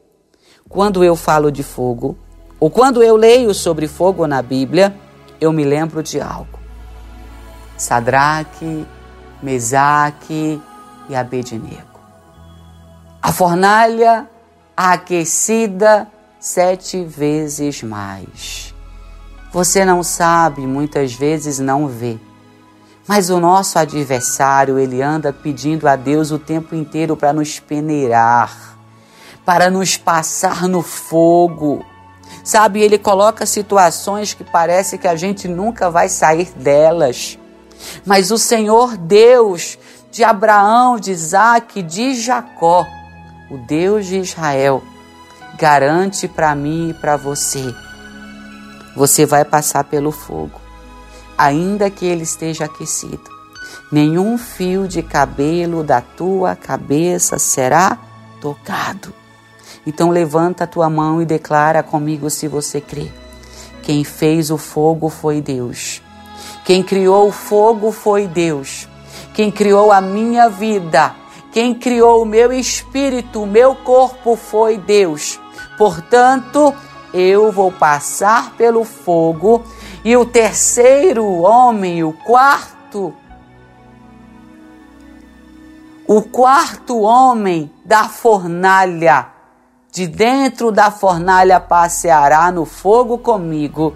Quando 0.69 1.05
eu 1.05 1.15
falo 1.15 1.53
de 1.53 1.63
fogo, 1.63 2.19
ou 2.59 2.69
quando 2.69 3.01
eu 3.01 3.15
leio 3.15 3.55
sobre 3.55 3.87
fogo 3.87 4.27
na 4.27 4.43
Bíblia, 4.43 4.95
eu 5.41 5.53
me 5.53 5.63
lembro 5.63 6.03
de 6.03 6.21
algo. 6.21 6.59
Sadraque, 7.77 8.85
Mesaque 9.41 10.61
e 11.09 11.15
Abednego. 11.15 12.01
A 13.23 13.33
fornalha 13.33 14.29
aquecida 14.77 16.09
sete 16.41 17.05
vezes 17.05 17.83
mais. 17.83 18.75
Você 19.53 19.85
não 19.85 20.03
sabe, 20.03 20.67
muitas 20.67 21.15
vezes 21.15 21.61
não 21.61 21.87
vê 21.87 22.19
mas 23.07 23.29
o 23.29 23.39
nosso 23.39 23.79
adversário, 23.79 24.79
ele 24.79 25.03
anda 25.03 25.33
pedindo 25.33 25.87
a 25.87 25.95
Deus 25.95 26.31
o 26.31 26.39
tempo 26.39 26.75
inteiro 26.75 27.15
para 27.17 27.35
nos 27.35 27.61
peneirar, 27.61 28.79
para 29.45 29.71
nos 29.71 29.97
passar 29.97 30.67
no 30.67 30.81
fogo. 30.81 31.85
Sabe, 32.43 32.81
ele 32.81 32.99
coloca 32.99 33.45
situações 33.45 34.33
que 34.33 34.43
parece 34.43 34.97
que 34.97 35.07
a 35.07 35.17
gente 35.17 35.47
nunca 35.47 35.91
vai 35.91 36.09
sair 36.09 36.51
delas. 36.57 37.39
Mas 38.07 38.31
o 38.31 38.39
Senhor 38.39 38.97
Deus 38.97 39.79
de 40.11 40.25
Abraão, 40.25 40.99
de 40.99 41.11
Isaac, 41.11 41.83
de 41.83 42.15
Jacó, 42.15 42.87
o 43.51 43.59
Deus 43.59 44.07
de 44.07 44.19
Israel, 44.19 44.83
garante 45.59 46.27
para 46.27 46.55
mim 46.55 46.91
e 46.91 46.95
para 46.95 47.19
você: 47.19 47.75
você 48.97 49.27
vai 49.27 49.45
passar 49.45 49.85
pelo 49.85 50.11
fogo 50.11 50.64
ainda 51.37 51.91
que 51.91 52.07
ele 52.07 52.23
esteja 52.23 52.65
aquecido. 52.65 53.35
Nenhum 53.91 54.37
fio 54.39 54.89
de 54.89 55.03
cabelo 55.03 55.83
da 55.83 56.01
tua 56.01 56.57
cabeça 56.57 57.39
será 57.39 57.99
tocado. 58.41 59.13
Então 59.87 60.11
levanta 60.11 60.65
a 60.65 60.67
tua 60.67 60.89
mão 60.89 61.21
e 61.21 61.27
declara 61.27 61.83
comigo 61.83 62.31
se 62.31 62.49
você 62.49 62.81
crê. 62.81 63.11
Quem 63.83 64.03
fez 64.03 64.51
o 64.51 64.57
fogo 64.57 65.09
foi 65.09 65.41
Deus. 65.41 66.03
Quem 66.65 66.83
criou 66.83 67.29
o 67.29 67.33
fogo 67.33 67.93
foi 67.93 68.27
Deus. 68.27 68.89
Quem 69.35 69.51
criou 69.51 69.93
a 69.93 70.01
minha 70.01 70.49
vida, 70.49 71.15
quem 71.53 71.75
criou 71.75 72.23
o 72.23 72.27
meu 72.27 72.53
espírito, 72.53 73.43
o 73.43 73.47
meu 73.47 73.75
corpo 73.75 74.37
foi 74.37 74.79
Deus. 74.79 75.39
Portanto, 75.77 76.75
eu 77.13 77.53
vou 77.53 77.71
passar 77.71 78.53
pelo 78.57 78.85
fogo 78.85 79.63
e 80.05 80.17
o 80.17 80.27
terceiro 80.27 81.25
homem, 81.41 82.05
o 82.05 82.13
quarto, 82.13 83.15
o 86.07 86.21
quarto 86.21 87.01
homem 87.01 87.71
da 87.83 88.05
fornalha, 88.05 89.29
de 89.91 90.07
dentro 90.07 90.71
da 90.71 90.91
fornalha 90.91 91.59
passeará 91.59 92.53
no 92.53 92.67
fogo 92.67 93.17
comigo, 93.17 93.95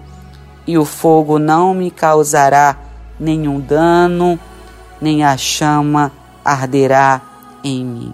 e 0.65 0.77
o 0.77 0.85
fogo 0.85 1.37
não 1.37 1.75
me 1.75 1.91
causará 1.91 2.75
nenhum 3.19 3.59
dano, 3.59 4.39
nem 4.99 5.23
a 5.23 5.37
chama 5.37 6.11
arderá 6.43 7.21
em 7.63 7.85
mim. 7.85 8.13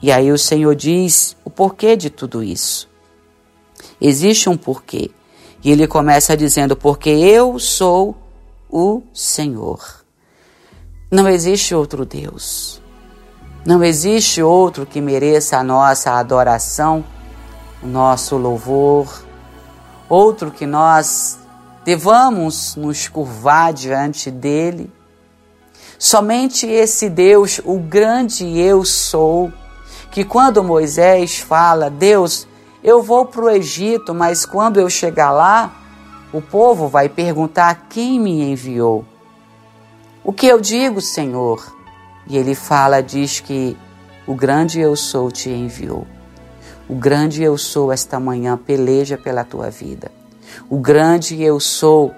E 0.00 0.10
aí 0.10 0.30
o 0.32 0.38
Senhor 0.38 0.74
diz 0.74 1.36
o 1.44 1.50
porquê 1.50 1.96
de 1.96 2.08
tudo 2.08 2.42
isso. 2.42 2.88
Existe 4.00 4.48
um 4.48 4.56
porquê. 4.56 5.10
E 5.62 5.70
ele 5.70 5.86
começa 5.86 6.36
dizendo: 6.36 6.76
Porque 6.76 7.10
eu 7.10 7.58
sou 7.58 8.16
o 8.70 9.02
Senhor. 9.12 10.04
Não 11.10 11.28
existe 11.28 11.74
outro 11.74 12.04
Deus. 12.04 12.82
Não 13.64 13.82
existe 13.82 14.42
outro 14.42 14.86
que 14.86 15.00
mereça 15.00 15.58
a 15.58 15.64
nossa 15.64 16.12
adoração, 16.12 17.04
o 17.82 17.86
nosso 17.86 18.36
louvor, 18.36 19.24
outro 20.08 20.50
que 20.50 20.66
nós 20.66 21.38
devamos 21.84 22.76
nos 22.76 23.08
curvar 23.08 23.72
diante 23.72 24.30
dele. 24.30 24.90
Somente 25.98 26.66
esse 26.66 27.08
Deus, 27.08 27.60
o 27.64 27.78
grande 27.78 28.58
eu 28.58 28.84
sou, 28.84 29.52
que 30.10 30.24
quando 30.24 30.62
Moisés 30.62 31.38
fala, 31.38 31.90
Deus, 31.90 32.46
eu 32.82 33.02
vou 33.02 33.26
para 33.26 33.42
o 33.42 33.50
Egito, 33.50 34.14
mas 34.14 34.46
quando 34.46 34.78
eu 34.78 34.88
chegar 34.88 35.30
lá, 35.30 35.72
o 36.32 36.40
povo 36.40 36.88
vai 36.88 37.08
perguntar 37.08 37.86
quem 37.88 38.20
me 38.20 38.50
enviou. 38.50 39.04
O 40.22 40.32
que 40.32 40.46
eu 40.46 40.60
digo, 40.60 41.00
Senhor? 41.00 41.74
E 42.26 42.36
ele 42.36 42.54
fala, 42.54 43.02
diz 43.02 43.40
que 43.40 43.76
o 44.26 44.34
grande 44.34 44.78
eu 44.78 44.94
sou 44.94 45.30
te 45.30 45.48
enviou. 45.48 46.06
O 46.88 46.94
grande 46.94 47.42
eu 47.42 47.56
sou 47.56 47.90
esta 47.90 48.20
manhã 48.20 48.56
peleja 48.56 49.16
pela 49.16 49.44
tua 49.44 49.70
vida. 49.70 50.10
O 50.68 50.78
grande 50.78 51.42
eu 51.42 51.58
sou 51.58 52.14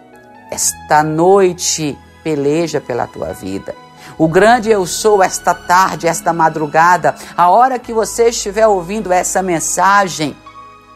esta 0.50 1.02
noite 1.02 1.96
peleja 2.22 2.80
pela 2.80 3.06
tua 3.06 3.32
vida. 3.32 3.74
O 4.18 4.28
grande 4.28 4.70
eu 4.70 4.84
sou 4.86 5.22
esta 5.22 5.54
tarde, 5.54 6.06
esta 6.06 6.32
madrugada, 6.32 7.14
a 7.36 7.48
hora 7.48 7.78
que 7.78 7.92
você 7.92 8.28
estiver 8.28 8.66
ouvindo 8.66 9.12
essa 9.12 9.42
mensagem, 9.42 10.36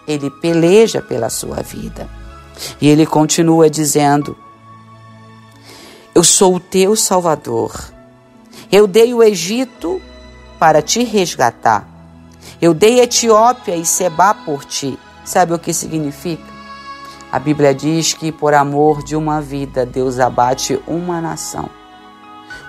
ele 0.06 0.30
peleja 0.30 1.00
pela 1.00 1.30
sua 1.30 1.62
vida. 1.62 2.08
E 2.80 2.88
ele 2.88 3.06
continua 3.06 3.68
dizendo: 3.68 4.36
Eu 6.14 6.22
sou 6.22 6.56
o 6.56 6.60
teu 6.60 6.94
Salvador. 6.94 7.72
Eu 8.70 8.86
dei 8.86 9.12
o 9.14 9.22
Egito 9.22 10.00
para 10.58 10.80
te 10.82 11.02
resgatar. 11.02 11.88
Eu 12.60 12.72
dei 12.72 13.00
Etiópia 13.00 13.76
e 13.76 13.84
Seba 13.84 14.34
por 14.34 14.64
ti. 14.64 14.98
Sabe 15.24 15.54
o 15.54 15.58
que 15.58 15.72
significa? 15.72 16.54
A 17.30 17.38
Bíblia 17.38 17.74
diz 17.74 18.12
que 18.12 18.30
por 18.30 18.54
amor 18.54 19.02
de 19.02 19.16
uma 19.16 19.40
vida, 19.40 19.84
Deus 19.84 20.20
abate 20.20 20.80
uma 20.86 21.20
nação. 21.20 21.68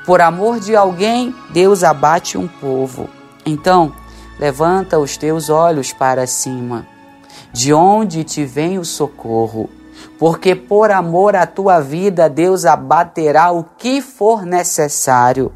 Por 0.06 0.22
amor 0.22 0.60
de 0.60 0.75
alguém, 0.75 1.36
Deus 1.51 1.84
abate 1.84 2.38
um 2.38 2.48
povo. 2.48 3.10
Então, 3.46 3.94
levanta 4.39 4.98
os 4.98 5.18
teus 5.18 5.50
olhos 5.50 5.94
para 5.94 6.25
cima, 6.25 6.88
de 7.55 7.74
onde 7.74 8.25
te 8.25 8.43
vem 8.43 8.77
o 8.77 8.83
socorro, 8.83 9.69
porque 10.19 10.53
por 10.53 10.91
amor 10.91 11.38
à 11.38 11.47
tua 11.47 11.79
vida, 11.79 12.29
Deus 12.29 12.65
abaterá 12.65 13.50
o 13.50 13.63
que 13.63 14.01
for 14.01 14.45
necessário, 14.45 15.53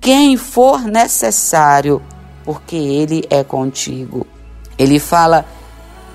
quem 0.00 0.38
for 0.38 0.84
necessário, 0.84 2.00
porque 2.42 2.74
Ele 2.74 3.22
é 3.28 3.44
contigo. 3.44 4.26
Ele 4.78 4.98
fala 4.98 5.44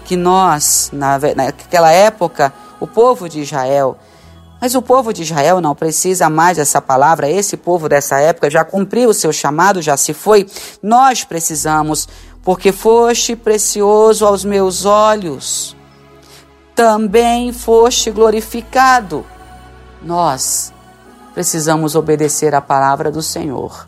que 0.05 0.15
nós, 0.15 0.89
na, 0.91 1.19
naquela 1.35 1.91
época, 1.91 2.51
o 2.79 2.87
povo 2.87 3.29
de 3.29 3.41
Israel, 3.41 3.99
mas 4.59 4.75
o 4.75 4.81
povo 4.81 5.11
de 5.11 5.23
Israel 5.23 5.61
não 5.61 5.75
precisa 5.75 6.29
mais 6.31 6.57
dessa 6.57 6.79
palavra, 6.79 7.27
esse 7.27 7.57
povo 7.57 7.89
dessa 7.89 8.19
época 8.19 8.47
já 8.47 8.63
cumpriu 8.63 9.09
o 9.09 9.13
seu 9.13 9.33
chamado, 9.33 9.81
já 9.81 9.97
se 9.97 10.13
foi. 10.13 10.47
Nós 10.83 11.23
precisamos, 11.23 12.07
porque 12.43 12.71
foste 12.71 13.35
precioso 13.35 14.25
aos 14.25 14.43
meus 14.43 14.85
olhos, 14.85 15.75
também 16.75 17.53
foste 17.53 18.09
glorificado. 18.09 19.25
Nós 20.01 20.73
precisamos 21.33 21.95
obedecer 21.95 22.55
à 22.55 22.61
palavra 22.61 23.11
do 23.11 23.21
Senhor 23.21 23.87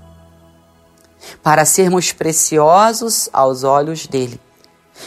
para 1.42 1.66
sermos 1.66 2.12
preciosos 2.12 3.30
aos 3.34 3.64
olhos 3.64 4.06
dele 4.08 4.40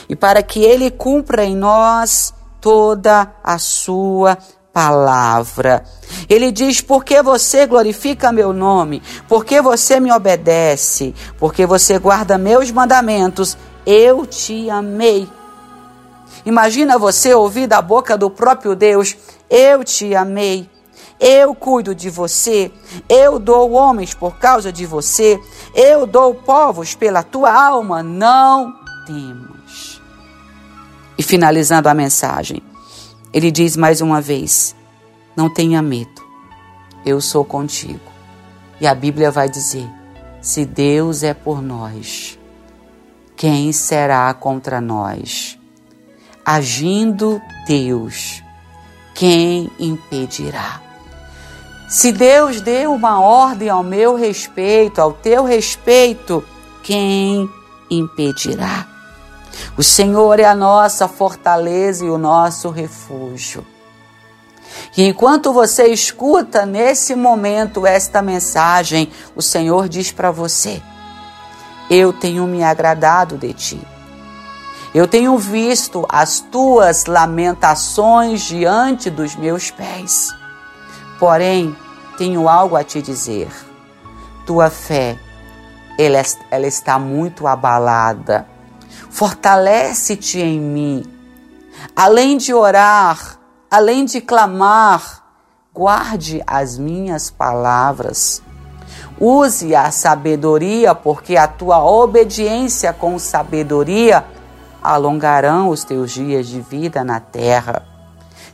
e 0.09 0.17
para 0.17 0.43
que 0.43 0.61
ele 0.61 0.91
cumpra 0.91 1.45
em 1.45 1.55
nós 1.55 2.35
toda 2.61 3.33
a 3.45 3.59
sua 3.59 4.37
palavra. 4.77 5.83
Ele 6.29 6.53
diz: 6.53 6.83
Porque 6.83 7.23
você 7.23 7.67
glorifica 7.67 8.31
meu 8.31 8.53
nome, 8.53 9.03
porque 9.27 9.63
você 9.63 9.99
me 9.99 10.13
obedece, 10.13 11.15
porque 11.39 11.65
você 11.65 11.99
guarda 11.99 12.37
meus 12.37 12.71
mandamentos, 12.71 13.57
eu 13.87 14.27
te 14.27 14.69
amei. 14.69 15.27
Imagina 16.45 16.99
você 16.99 17.33
ouvir 17.33 17.67
da 17.67 17.81
boca 17.81 18.19
do 18.19 18.29
próprio 18.29 18.77
Deus: 18.77 19.17
Eu 19.49 19.83
te 19.83 20.15
amei. 20.15 20.69
Eu 21.19 21.55
cuido 21.55 21.95
de 21.95 22.11
você, 22.11 22.71
eu 23.09 23.39
dou 23.39 23.73
homens 23.73 24.13
por 24.13 24.37
causa 24.37 24.71
de 24.71 24.85
você, 24.85 25.41
eu 25.75 26.07
dou 26.07 26.35
povos 26.35 26.95
pela 26.95 27.23
tua 27.23 27.51
alma. 27.51 28.03
Não 28.03 28.75
temos. 29.07 30.03
E 31.17 31.23
finalizando 31.23 31.89
a 31.89 31.95
mensagem, 31.95 32.63
ele 33.33 33.51
diz 33.51 33.77
mais 33.77 34.01
uma 34.01 34.21
vez: 34.21 34.75
Não 35.37 35.49
tenha 35.49 35.83
medo, 35.83 36.23
eu 37.05 37.21
sou 37.21 37.45
contigo. 37.45 38.01
E 38.81 38.87
a 38.87 38.95
Bíblia 38.95 39.31
vai 39.31 39.49
dizer: 39.49 39.89
Se 40.41 40.65
Deus 40.65 41.23
é 41.23 41.35
por 41.35 41.63
nós, 41.63 42.39
quem 43.37 43.73
será 43.73 44.33
contra 44.35 44.81
nós? 44.81 45.59
Agindo 46.45 47.41
Deus, 47.67 48.43
quem 49.15 49.71
impedirá? 49.79 50.81
Se 51.89 52.13
Deus 52.13 52.61
deu 52.61 52.93
uma 52.93 53.21
ordem 53.21 53.69
ao 53.69 53.83
meu 53.83 54.17
respeito, 54.17 55.01
ao 55.01 55.13
teu 55.13 55.45
respeito, 55.45 56.43
quem 56.83 57.49
impedirá? 57.91 58.96
O 59.77 59.83
Senhor 59.83 60.41
é 60.41 60.45
a 60.45 60.55
nossa 60.55 61.07
fortaleza 61.07 62.05
e 62.05 62.11
o 62.11 62.19
nosso 62.19 62.71
refúgio. 62.71 63.67
E 64.97 65.05
enquanto 65.05 65.53
você 65.53 65.89
escuta 65.89 66.65
nesse 66.65 67.15
momento 67.15 67.87
esta 67.87 68.23
mensagem, 68.23 69.11
o 69.35 69.43
Senhor 69.43 69.89
diz 69.89 70.11
para 70.11 70.31
você: 70.31 70.83
Eu 71.91 72.13
tenho 72.13 72.47
me 72.47 72.63
agradado 72.63 73.37
de 73.37 73.53
ti. 73.53 73.81
Eu 74.95 75.07
tenho 75.07 75.37
visto 75.37 76.07
as 76.09 76.41
tuas 76.41 77.05
lamentações 77.05 78.43
diante 78.43 79.11
dos 79.11 79.37
meus 79.37 79.71
pés. 79.71 80.35
Porém, 81.19 81.77
tenho 82.17 82.49
algo 82.49 82.77
a 82.77 82.83
te 82.83 83.03
dizer. 83.03 83.49
Tua 84.47 84.71
fé, 84.71 85.19
ela, 85.99 86.67
está 86.67 86.99
muito 86.99 87.47
abalada 87.47 88.47
fortalece-te 89.17 90.39
em 90.41 90.61
mim. 90.61 91.03
Além 91.97 92.37
de 92.37 92.53
orar, 92.53 93.41
além 93.71 94.05
de 94.05 94.21
clamar, 94.21 95.25
guarde 95.73 96.43
as 96.47 96.77
minhas 96.77 97.31
palavras. 97.31 98.43
Use 99.19 99.75
a 99.75 99.91
sabedoria, 99.91 100.95
porque 100.95 101.35
a 101.35 101.49
tua 101.49 101.83
obediência 101.83 102.93
com 102.93 103.19
sabedoria 103.19 104.23
alongarão 104.83 105.71
os 105.71 105.83
teus 105.83 106.11
dias 106.11 106.47
de 106.47 106.61
vida 106.61 107.03
na 107.03 107.19
terra. 107.19 107.87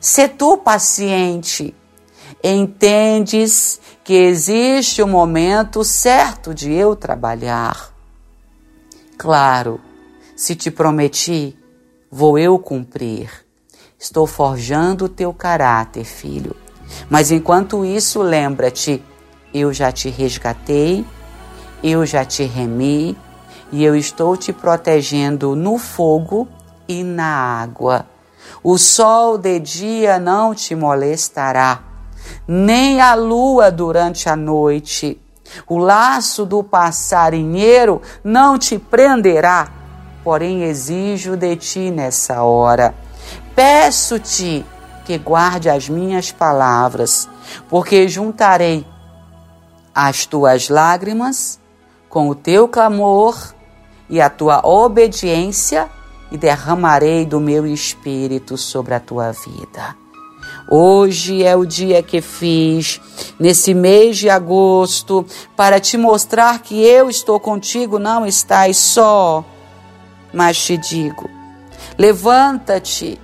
Se 0.00 0.28
tu 0.28 0.56
paciente, 0.56 1.74
entendes 2.40 3.80
que 4.04 4.14
existe 4.14 5.02
o 5.02 5.06
um 5.06 5.08
momento 5.08 5.82
certo 5.82 6.54
de 6.54 6.72
eu 6.72 6.94
trabalhar. 6.94 7.90
Claro, 9.18 9.80
se 10.34 10.54
te 10.54 10.70
prometi, 10.70 11.56
vou 12.10 12.38
eu 12.38 12.58
cumprir. 12.58 13.30
Estou 13.98 14.26
forjando 14.26 15.04
o 15.04 15.08
teu 15.08 15.32
caráter, 15.32 16.04
filho. 16.04 16.56
Mas 17.08 17.30
enquanto 17.30 17.84
isso, 17.84 18.20
lembra-te: 18.20 19.02
eu 19.54 19.72
já 19.72 19.92
te 19.92 20.08
resgatei, 20.08 21.04
eu 21.82 22.04
já 22.04 22.24
te 22.24 22.44
remi 22.44 23.16
e 23.70 23.84
eu 23.84 23.94
estou 23.94 24.36
te 24.36 24.52
protegendo 24.52 25.54
no 25.54 25.78
fogo 25.78 26.48
e 26.88 27.04
na 27.04 27.62
água. 27.62 28.06
O 28.62 28.78
sol 28.78 29.38
de 29.38 29.58
dia 29.58 30.18
não 30.18 30.54
te 30.54 30.74
molestará, 30.74 31.82
nem 32.46 33.00
a 33.00 33.14
lua 33.14 33.70
durante 33.70 34.28
a 34.28 34.36
noite. 34.36 35.20
O 35.68 35.78
laço 35.78 36.46
do 36.46 36.62
passarinheiro 36.62 38.00
não 38.24 38.58
te 38.58 38.78
prenderá 38.78 39.81
porém 40.22 40.62
exijo 40.64 41.36
de 41.36 41.56
ti 41.56 41.90
nessa 41.90 42.42
hora. 42.42 42.94
Peço-te 43.54 44.64
que 45.04 45.18
guarde 45.18 45.68
as 45.68 45.88
minhas 45.88 46.30
palavras, 46.30 47.28
porque 47.68 48.08
juntarei 48.08 48.86
as 49.94 50.24
tuas 50.24 50.68
lágrimas 50.68 51.60
com 52.08 52.28
o 52.28 52.34
teu 52.34 52.68
clamor 52.68 53.36
e 54.08 54.20
a 54.20 54.30
tua 54.30 54.60
obediência 54.66 55.88
e 56.30 56.38
derramarei 56.38 57.26
do 57.26 57.40
meu 57.40 57.66
espírito 57.66 58.56
sobre 58.56 58.94
a 58.94 59.00
tua 59.00 59.32
vida. 59.32 59.96
Hoje 60.70 61.42
é 61.42 61.54
o 61.54 61.66
dia 61.66 62.02
que 62.02 62.20
fiz, 62.20 63.00
nesse 63.38 63.74
mês 63.74 64.16
de 64.16 64.30
agosto, 64.30 65.26
para 65.56 65.78
te 65.78 65.98
mostrar 65.98 66.60
que 66.60 66.82
eu 66.82 67.10
estou 67.10 67.38
contigo, 67.38 67.98
não 67.98 68.24
estás 68.24 68.78
só. 68.78 69.44
Mas 70.32 70.58
te 70.64 70.76
digo: 70.76 71.28
levanta-te, 71.98 73.20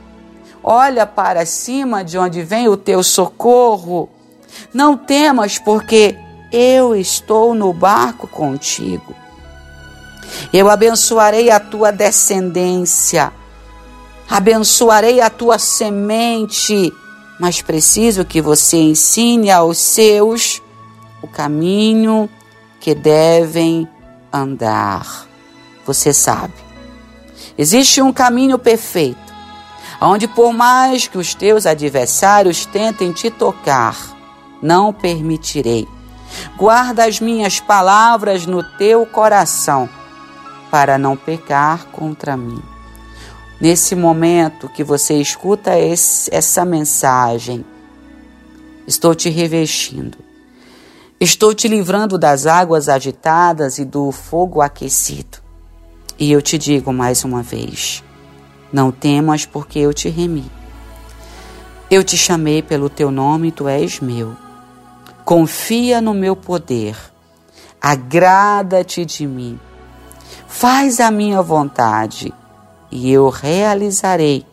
olha 0.63 1.07
para 1.07 1.47
cima 1.47 2.05
de 2.05 2.19
onde 2.19 2.43
vem 2.43 2.69
o 2.69 2.77
teu 2.77 3.03
socorro. 3.03 4.09
Não 4.73 4.97
temas, 4.97 5.59
porque 5.59 6.17
eu 6.53 6.95
estou 6.95 7.55
no 7.55 7.73
barco 7.73 8.27
contigo. 8.27 9.15
Eu 10.53 10.69
abençoarei 10.69 11.51
a 11.51 11.59
tua 11.59 11.91
descendência, 11.91 13.33
abençoarei 14.29 15.21
a 15.21 15.31
tua 15.31 15.59
semente, 15.59 16.93
mas 17.39 17.63
preciso 17.63 18.25
que 18.25 18.41
você 18.41 18.77
ensine 18.77 19.51
aos 19.51 19.79
seus 19.79 20.63
o 21.23 21.29
caminho 21.29 22.29
que 22.81 22.95
devem 22.95 23.89
andar. 24.33 25.27
Você 25.87 26.13
sabe, 26.13 26.55
Existe 27.59 28.01
um 28.01 28.13
caminho 28.13 28.57
perfeito, 28.57 29.35
onde 30.01 30.29
por 30.29 30.53
mais 30.53 31.09
que 31.09 31.19
os 31.19 31.35
teus 31.35 31.67
adversários 31.67 32.65
tentem 32.65 33.11
te 33.11 33.31
tocar, 33.31 33.97
não 34.63 34.93
permitirei. 34.93 35.89
Guarda 36.57 37.05
as 37.05 37.19
minhas 37.19 37.59
palavras 37.59 38.47
no 38.47 38.63
teu 38.63 39.05
coração, 39.05 39.89
para 40.71 40.97
não 40.97 41.17
pecar 41.17 41.87
contra 41.87 42.37
mim. 42.37 42.63
Nesse 43.61 43.97
momento 43.97 44.69
que 44.69 44.85
você 44.85 45.15
escuta 45.15 45.77
esse, 45.77 46.33
essa 46.33 46.65
mensagem, 46.65 47.65
estou 48.87 49.17
te 49.17 49.31
revestindo. 49.31 50.17
Estou 51.19 51.53
te 51.53 51.67
livrando 51.67 52.17
das 52.17 52.47
águas 52.47 52.89
agitadas 52.89 53.79
e 53.79 53.85
do 53.85 54.13
fogo 54.13 54.61
aquecido. 54.61 55.48
E 56.19 56.33
eu 56.33 56.43
te 56.43 56.59
digo 56.59 56.93
mais 56.93 57.25
uma 57.25 57.43
vez: 57.43 58.03
não 58.73 58.91
temas, 58.91 59.47
porque 59.47 59.79
eu 59.79 59.95
te 59.95 60.09
remi. 60.09 60.51
Eu 61.91 62.05
te 62.05 62.17
chamei 62.17 62.61
pelo 62.61 62.91
teu 62.91 63.11
nome, 63.11 63.53
tu 63.53 63.69
és 63.69 64.01
meu. 64.01 64.37
Confia 65.25 66.01
no 66.01 66.13
meu 66.13 66.35
poder. 66.37 66.97
Agrada-te 67.81 69.05
de 69.05 69.27
mim. 69.27 69.59
Faz 70.47 71.01
a 71.01 71.11
minha 71.11 71.41
vontade 71.41 72.35
e 72.91 73.11
eu 73.11 73.29
realizarei 73.29 74.45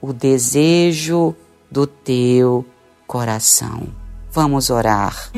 o 0.00 0.12
desejo 0.12 1.34
do 1.70 1.86
teu 1.86 2.64
coração. 3.06 3.88
Vamos 4.30 4.70
orar. 4.70 5.30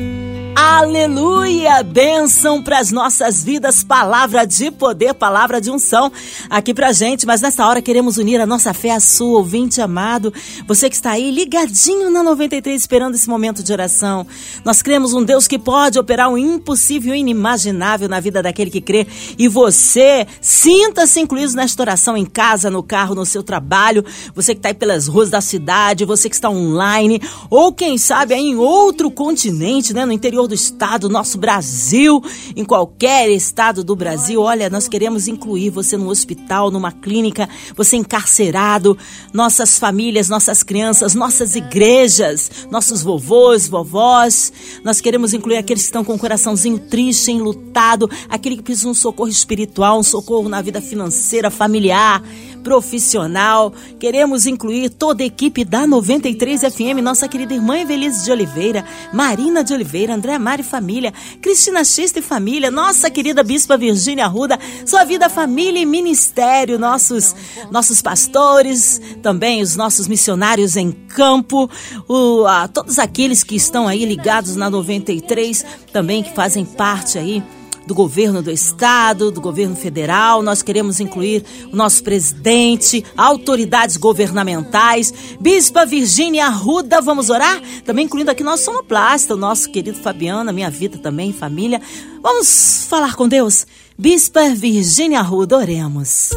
Aleluia! 0.65 1.83
Bênção 1.83 2.63
para 2.63 2.79
as 2.79 2.89
nossas 2.89 3.43
vidas, 3.43 3.83
palavra 3.83 4.45
de 4.47 4.71
poder, 4.71 5.13
palavra 5.13 5.59
de 5.59 5.69
unção 5.69 6.09
aqui 6.49 6.73
pra 6.73 6.93
gente. 6.93 7.25
Mas 7.25 7.41
nessa 7.41 7.67
hora 7.67 7.81
queremos 7.81 8.17
unir 8.17 8.39
a 8.39 8.45
nossa 8.45 8.73
fé 8.73 8.91
à 8.91 8.99
sua, 9.01 9.39
ouvinte 9.39 9.81
amado. 9.81 10.33
Você 10.65 10.89
que 10.89 10.95
está 10.95 11.11
aí 11.11 11.31
ligadinho 11.31 12.09
na 12.09 12.23
93 12.23 12.79
esperando 12.79 13.15
esse 13.15 13.27
momento 13.27 13.61
de 13.61 13.73
oração. 13.73 14.25
Nós 14.63 14.81
cremos 14.81 15.13
um 15.13 15.21
Deus 15.21 15.47
que 15.47 15.59
pode 15.59 15.99
operar 15.99 16.31
o 16.31 16.37
impossível 16.37 17.13
e 17.13 17.19
inimaginável 17.19 18.07
na 18.07 18.21
vida 18.21 18.41
daquele 18.41 18.71
que 18.71 18.79
crê. 18.79 19.05
E 19.37 19.49
você, 19.49 20.25
sinta-se 20.39 21.19
incluído 21.19 21.57
nesta 21.57 21.83
oração 21.83 22.15
em 22.15 22.25
casa, 22.25 22.69
no 22.69 22.81
carro, 22.81 23.13
no 23.13 23.25
seu 23.25 23.43
trabalho. 23.43 24.05
Você 24.33 24.53
que 24.53 24.59
está 24.59 24.69
aí 24.69 24.73
pelas 24.73 25.09
ruas 25.09 25.29
da 25.29 25.41
cidade, 25.41 26.05
você 26.05 26.29
que 26.29 26.35
está 26.35 26.49
online, 26.49 27.21
ou 27.49 27.73
quem 27.73 27.97
sabe 27.97 28.33
aí 28.33 28.45
em 28.45 28.55
outro 28.55 29.11
continente, 29.11 29.93
né? 29.93 30.05
No 30.05 30.13
interior 30.13 30.47
do 30.47 30.52
estado, 30.53 31.09
nosso 31.09 31.37
Brasil, 31.37 32.21
em 32.55 32.63
qualquer 32.63 33.29
estado 33.29 33.83
do 33.83 33.95
Brasil. 33.95 34.41
Olha, 34.41 34.69
nós 34.69 34.87
queremos 34.87 35.27
incluir 35.27 35.69
você 35.69 35.97
no 35.97 36.09
hospital, 36.09 36.71
numa 36.71 36.91
clínica, 36.91 37.49
você 37.75 37.97
encarcerado, 37.97 38.97
nossas 39.33 39.77
famílias, 39.77 40.29
nossas 40.29 40.63
crianças, 40.63 41.15
nossas 41.15 41.55
igrejas, 41.55 42.67
nossos 42.69 43.01
vovôs, 43.01 43.67
vovós. 43.67 44.51
Nós 44.83 45.01
queremos 45.01 45.33
incluir 45.33 45.57
aqueles 45.57 45.83
que 45.83 45.87
estão 45.87 46.03
com 46.03 46.13
o 46.13 46.19
coraçãozinho 46.19 46.79
triste, 46.79 47.31
enlutado, 47.31 48.09
aquele 48.29 48.57
que 48.57 48.63
precisa 48.63 48.87
de 48.87 48.91
um 48.91 48.93
socorro 48.93 49.29
espiritual, 49.29 49.99
um 49.99 50.03
socorro 50.03 50.49
na 50.49 50.61
vida 50.61 50.81
financeira, 50.81 51.49
familiar 51.49 52.23
profissional. 52.63 53.73
Queremos 53.99 54.45
incluir 54.45 54.89
toda 54.89 55.21
a 55.21 55.25
equipe 55.25 55.63
da 55.65 55.85
93 55.85 56.61
FM, 56.61 57.01
nossa 57.03 57.27
querida 57.27 57.53
irmã 57.53 57.77
Evelise 57.77 58.23
de 58.23 58.31
Oliveira, 58.31 58.85
Marina 59.13 59.63
de 59.63 59.73
Oliveira, 59.73 60.15
André 60.15 60.39
Mari 60.39 60.63
Família, 60.63 61.13
Cristina 61.41 61.83
Xista 61.83 62.19
e 62.19 62.21
Família, 62.21 62.71
nossa 62.71 63.11
querida 63.11 63.43
Bispa 63.43 63.77
Virgínia 63.77 64.25
Arruda, 64.25 64.57
sua 64.85 65.03
vida, 65.03 65.29
família 65.29 65.79
e 65.79 65.85
ministério, 65.85 66.79
nossos, 66.79 67.35
nossos 67.69 68.01
pastores, 68.01 69.01
também 69.21 69.61
os 69.61 69.75
nossos 69.75 70.07
missionários 70.07 70.75
em 70.75 70.91
campo, 70.91 71.69
o, 72.07 72.45
a, 72.47 72.67
todos 72.67 72.97
aqueles 72.97 73.43
que 73.43 73.55
estão 73.55 73.87
aí 73.87 74.05
ligados 74.05 74.55
na 74.55 74.69
93, 74.69 75.65
também 75.91 76.23
que 76.23 76.33
fazem 76.33 76.65
parte 76.65 77.17
aí 77.17 77.43
do 77.85 77.93
governo 77.93 78.41
do 78.41 78.51
estado, 78.51 79.31
do 79.31 79.41
governo 79.41 79.75
federal. 79.75 80.41
Nós 80.41 80.61
queremos 80.61 80.99
incluir 80.99 81.43
o 81.71 81.75
nosso 81.75 82.03
presidente, 82.03 83.03
autoridades 83.17 83.97
governamentais, 83.97 85.13
Bispa 85.39 85.85
Virgínia 85.85 86.45
Arruda, 86.45 87.01
vamos 87.01 87.29
orar? 87.29 87.61
Também 87.85 88.05
incluindo 88.05 88.31
aqui 88.31 88.43
nosso 88.43 88.65
sonoplasta, 88.65 89.33
o 89.33 89.37
nosso 89.37 89.69
querido 89.69 89.97
Fabiano, 89.97 90.49
a 90.49 90.53
minha 90.53 90.69
vida 90.69 90.97
também, 90.97 91.33
família. 91.33 91.81
Vamos 92.21 92.85
falar 92.89 93.15
com 93.15 93.27
Deus? 93.27 93.65
Bispa 93.97 94.49
Virgínia 94.49 95.19
Arruda, 95.19 95.57
oremos. 95.57 96.31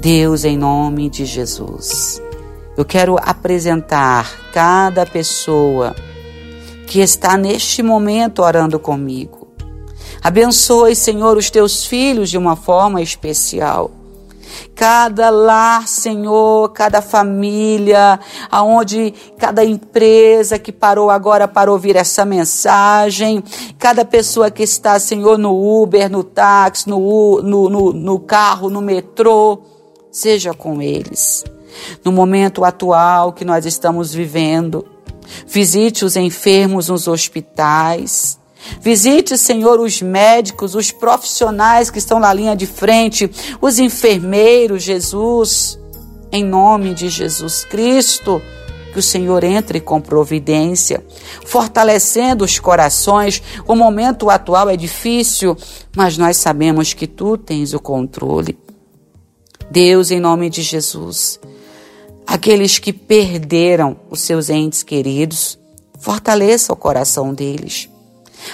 Deus, 0.00 0.44
em 0.44 0.56
nome 0.56 1.10
de 1.10 1.26
Jesus, 1.26 2.22
eu 2.76 2.84
quero 2.84 3.16
apresentar 3.20 4.50
cada 4.52 5.04
pessoa 5.04 5.94
que 6.86 7.00
está 7.00 7.36
neste 7.36 7.82
momento 7.82 8.42
orando 8.42 8.78
comigo 8.78 9.39
Abençoe, 10.22 10.94
Senhor, 10.94 11.36
os 11.36 11.50
teus 11.50 11.86
filhos 11.86 12.28
de 12.28 12.36
uma 12.36 12.54
forma 12.54 13.00
especial. 13.00 13.90
Cada 14.74 15.30
lar, 15.30 15.86
Senhor, 15.86 16.70
cada 16.70 17.00
família, 17.00 18.18
aonde 18.50 19.14
cada 19.38 19.64
empresa 19.64 20.58
que 20.58 20.72
parou 20.72 21.10
agora 21.10 21.46
para 21.46 21.70
ouvir 21.70 21.96
essa 21.96 22.24
mensagem, 22.24 23.42
cada 23.78 24.04
pessoa 24.04 24.50
que 24.50 24.62
está, 24.62 24.98
Senhor, 24.98 25.38
no 25.38 25.82
Uber, 25.82 26.10
no 26.10 26.24
táxi, 26.24 26.88
no, 26.88 27.40
no, 27.42 27.68
no, 27.70 27.92
no 27.92 28.18
carro, 28.18 28.68
no 28.68 28.80
metrô, 28.80 29.60
seja 30.10 30.52
com 30.52 30.82
eles. 30.82 31.44
No 32.04 32.10
momento 32.10 32.64
atual 32.64 33.32
que 33.32 33.44
nós 33.44 33.64
estamos 33.64 34.12
vivendo, 34.12 34.84
visite 35.46 36.04
os 36.04 36.16
enfermos 36.16 36.88
nos 36.88 37.06
hospitais, 37.06 38.39
Visite, 38.80 39.36
Senhor, 39.36 39.80
os 39.80 40.00
médicos, 40.02 40.74
os 40.74 40.90
profissionais 40.90 41.90
que 41.90 41.98
estão 41.98 42.18
na 42.18 42.32
linha 42.32 42.54
de 42.54 42.66
frente, 42.66 43.30
os 43.60 43.78
enfermeiros, 43.78 44.82
Jesus, 44.82 45.78
em 46.32 46.44
nome 46.44 46.94
de 46.94 47.08
Jesus 47.08 47.64
Cristo. 47.64 48.40
Que 48.92 48.98
o 48.98 49.02
Senhor 49.02 49.44
entre 49.44 49.78
com 49.78 50.00
providência, 50.00 51.04
fortalecendo 51.46 52.44
os 52.44 52.58
corações. 52.58 53.40
O 53.64 53.76
momento 53.76 54.28
atual 54.28 54.68
é 54.68 54.76
difícil, 54.76 55.56
mas 55.94 56.18
nós 56.18 56.38
sabemos 56.38 56.92
que 56.92 57.06
tu 57.06 57.36
tens 57.36 57.72
o 57.72 57.78
controle. 57.78 58.58
Deus, 59.70 60.10
em 60.10 60.18
nome 60.18 60.50
de 60.50 60.62
Jesus, 60.62 61.38
aqueles 62.26 62.80
que 62.80 62.92
perderam 62.92 63.96
os 64.10 64.18
seus 64.20 64.50
entes 64.50 64.82
queridos, 64.82 65.56
fortaleça 66.00 66.72
o 66.72 66.76
coração 66.76 67.32
deles. 67.32 67.88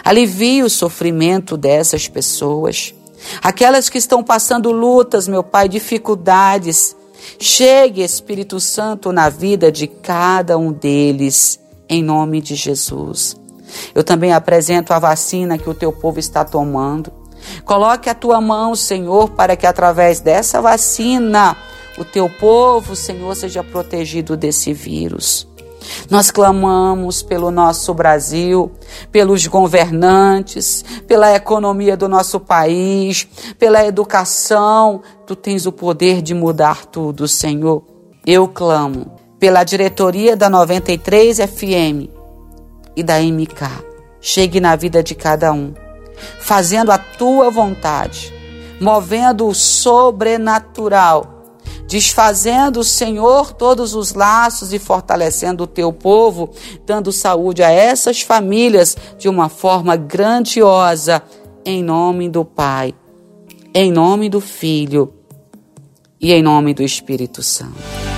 Alivie 0.05 0.63
o 0.63 0.71
sofrimento 0.71 1.57
dessas 1.57 2.09
pessoas. 2.09 2.95
Aquelas 3.43 3.89
que 3.89 3.99
estão 3.99 4.23
passando 4.23 4.71
lutas, 4.71 5.27
meu 5.27 5.43
Pai, 5.43 5.69
dificuldades. 5.69 6.97
Chegue, 7.39 8.03
Espírito 8.03 8.61
Santo, 8.61 9.11
na 9.13 9.29
vida 9.29 9.73
de 9.73 9.87
cada 9.87 10.57
um 10.57 10.73
deles, 10.73 11.59
em 11.89 12.03
nome 12.03 12.41
de 12.41 12.55
Jesus. 12.55 13.37
Eu 13.95 14.05
também 14.05 14.33
apresento 14.33 14.93
a 14.93 14.99
vacina 14.99 15.59
que 15.59 15.69
o 15.69 15.75
teu 15.75 15.93
povo 15.93 16.19
está 16.21 16.45
tomando. 16.45 17.13
Coloque 17.65 18.09
a 18.09 18.15
tua 18.15 18.41
mão, 18.41 18.75
Senhor, 18.75 19.31
para 19.31 19.57
que 19.57 19.67
através 19.67 20.21
dessa 20.21 20.61
vacina 20.61 21.57
o 21.99 22.05
teu 22.05 22.29
povo, 22.29 22.95
Senhor, 22.95 23.35
seja 23.35 23.65
protegido 23.65 24.37
desse 24.37 24.73
vírus. 24.73 25.49
Nós 26.11 26.31
clamamos 26.31 27.23
pelo 27.23 27.51
nosso 27.51 27.93
Brasil, 27.95 28.71
pelos 29.11 29.47
governantes, 29.47 30.85
pela 31.07 31.35
economia 31.35 31.97
do 31.97 32.09
nosso 32.09 32.41
país, 32.41 33.27
pela 33.59 33.85
educação. 33.85 35.03
Tu 35.27 35.35
tens 35.35 35.67
o 35.67 35.73
poder 35.73 36.23
de 36.23 36.35
mudar 36.35 36.87
tudo, 36.87 37.27
Senhor. 37.27 37.83
Eu 38.27 38.49
clamo 38.49 39.13
pela 39.39 39.65
diretoria 39.65 40.37
da 40.37 40.49
93 40.49 41.39
FM 41.39 42.11
e 42.97 43.03
da 43.03 43.21
MK. 43.21 43.85
Chegue 44.21 44.61
na 44.61 44.75
vida 44.75 45.03
de 45.03 45.15
cada 45.15 45.53
um, 45.53 45.75
fazendo 46.41 46.91
a 46.91 46.99
tua 46.99 47.51
vontade, 47.51 48.33
movendo 48.81 49.47
o 49.47 49.55
sobrenatural 49.55 51.36
desfazendo, 51.87 52.83
Senhor, 52.83 53.53
todos 53.53 53.95
os 53.95 54.13
laços 54.13 54.73
e 54.73 54.79
fortalecendo 54.79 55.65
o 55.65 55.67
teu 55.67 55.93
povo, 55.93 56.51
dando 56.85 57.13
saúde 57.13 57.63
a 57.63 57.71
essas 57.71 58.23
famílias 58.23 58.97
de 59.19 59.29
uma 59.29 59.49
forma 59.49 59.97
grandiosa, 59.97 61.23
em 61.65 61.83
nome 61.83 62.29
do 62.29 62.45
Pai, 62.45 62.95
em 63.75 63.93
nome 63.93 64.29
do 64.29 64.41
Filho 64.41 65.13
e 66.21 66.33
em 66.33 66.43
nome 66.43 66.75
do 66.75 66.83
Espírito 66.83 67.43
Santo. 67.43 68.16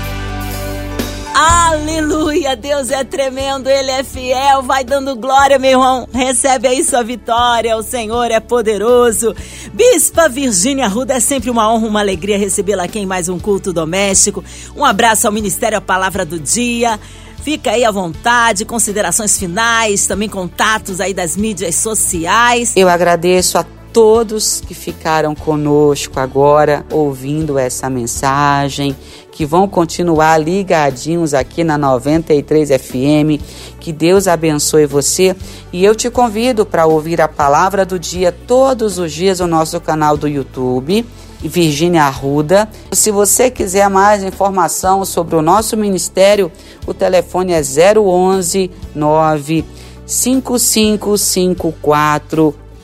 Aleluia! 1.41 2.57
Deus 2.57 2.91
é 2.91 3.05
tremendo, 3.05 3.69
Ele 3.69 3.93
é 3.93 4.03
fiel, 4.03 4.61
vai 4.61 4.83
dando 4.83 5.15
glória, 5.15 5.57
meu 5.57 5.71
irmão. 5.71 6.09
Recebe 6.13 6.67
aí 6.67 6.83
sua 6.83 7.05
vitória, 7.05 7.77
o 7.77 7.83
Senhor 7.83 8.29
é 8.33 8.41
poderoso. 8.41 9.33
Bispa 9.73 10.29
Virgínia 10.29 10.89
Ruda, 10.89 11.15
é 11.15 11.21
sempre 11.21 11.49
uma 11.49 11.73
honra, 11.73 11.87
uma 11.87 12.01
alegria 12.01 12.37
recebê-la 12.37 12.83
aqui 12.83 12.99
em 12.99 13.07
mais 13.07 13.29
um 13.29 13.39
culto 13.39 13.73
doméstico. 13.73 14.43
Um 14.75 14.85
abraço 14.85 15.29
ao 15.29 15.33
Ministério 15.33 15.79
A 15.79 15.81
Palavra 15.81 16.25
do 16.25 16.41
Dia. 16.41 16.99
Fica 17.41 17.71
aí 17.71 17.85
à 17.85 17.91
vontade, 17.93 18.65
considerações 18.65 19.39
finais, 19.39 20.09
também 20.09 20.29
contatos 20.29 21.01
aí 21.01 21.15
das 21.15 21.37
mídias 21.37 21.77
sociais. 21.77 22.73
Eu 22.75 22.89
agradeço 22.89 23.59
a 23.59 23.65
todos 23.93 24.61
que 24.61 24.75
ficaram 24.75 25.35
conosco 25.35 26.19
agora 26.21 26.85
ouvindo 26.91 27.59
essa 27.59 27.89
mensagem, 27.89 28.97
que 29.33 29.47
vão 29.47 29.69
continuar 29.69 30.39
ligadinhos 30.39 31.35
aqui 31.35 31.63
na 31.63 31.79
93 31.79 32.71
FM. 32.71 33.43
Que 33.81 33.93
Deus 33.93 34.27
abençoe 34.27 34.87
você 34.87 35.35
e 35.73 35.85
eu 35.85 35.95
te 35.95 36.11
convido 36.11 36.67
para 36.67 36.87
ouvir 36.87 37.21
a 37.21 37.29
palavra 37.29 37.85
do 37.85 37.99
dia 37.99 38.33
todos 38.33 38.99
os 38.99 39.13
dias 39.13 39.41
no 39.41 39.47
nosso 39.47 39.81
canal 39.81 40.17
do 40.17 40.29
YouTube. 40.29 41.07
Virgínia 41.41 42.03
Arruda. 42.03 42.69
Se 42.91 43.13
você 43.13 43.49
quiser 43.49 43.89
mais 43.89 44.25
informação 44.25 45.05
sobre 45.05 45.37
o 45.37 45.43
nosso 45.43 45.77
ministério, 45.77 46.51
o 46.85 46.93
telefone 46.93 47.53
é 47.53 47.63
011 47.63 48.71
9 48.95 49.65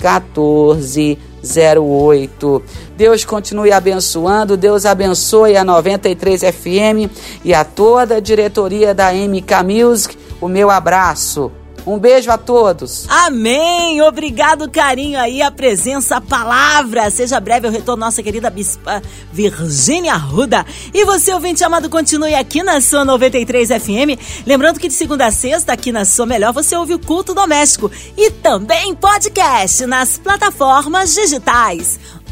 5554 0.05 1.25
1408. 1.45 2.63
Deus 2.97 3.25
continue 3.25 3.73
abençoando, 3.73 4.57
Deus 4.57 4.87
abençoe 4.87 5.57
a 5.57 5.65
93 5.65 6.41
FM 6.43 7.11
e 7.45 7.55
a 7.55 7.65
toda 7.65 8.17
a 8.17 8.21
diretoria 8.21 8.95
da 8.95 9.13
MK 9.13 9.63
Music. 9.65 10.17
O 10.41 10.49
meu 10.49 10.71
abraço. 10.71 11.53
Um 11.87 11.99
beijo 11.99 12.31
a 12.31 12.39
todos. 12.39 13.07
Amém. 13.09 14.01
Obrigado, 14.01 14.71
carinho 14.71 15.19
aí, 15.19 15.43
a 15.43 15.51
presença, 15.51 16.17
a 16.17 16.21
palavra. 16.21 17.11
Seja 17.11 17.39
breve 17.39 17.67
o 17.67 17.71
retorno, 17.71 18.05
nossa 18.05 18.23
querida 18.23 18.49
bispa 18.49 19.03
Virgínia 19.33 20.15
Ruda. 20.15 20.65
E 20.95 21.05
você, 21.05 21.33
ouvinte 21.35 21.63
amado, 21.63 21.91
continue 21.91 22.35
aqui 22.35 22.63
na 22.63 22.81
sua 22.81 23.05
93 23.05 23.69
FM. 23.69 24.47
Lembrando 24.47 24.81
que 24.81 24.89
de 24.89 24.95
segunda 24.95 25.27
a 25.27 25.31
sexta, 25.31 25.73
aqui 25.73 25.93
na 25.93 26.05
sua 26.05 26.25
melhor, 26.25 26.53
você 26.53 26.75
ouve 26.75 26.95
o 26.95 26.99
culto 26.99 27.35
doméstico 27.35 27.91
e 28.17 28.31
também 28.31 28.95
podcast 28.95 29.85
nas 29.87 30.19
plataformas 30.19 31.15
digitais. 31.15 32.01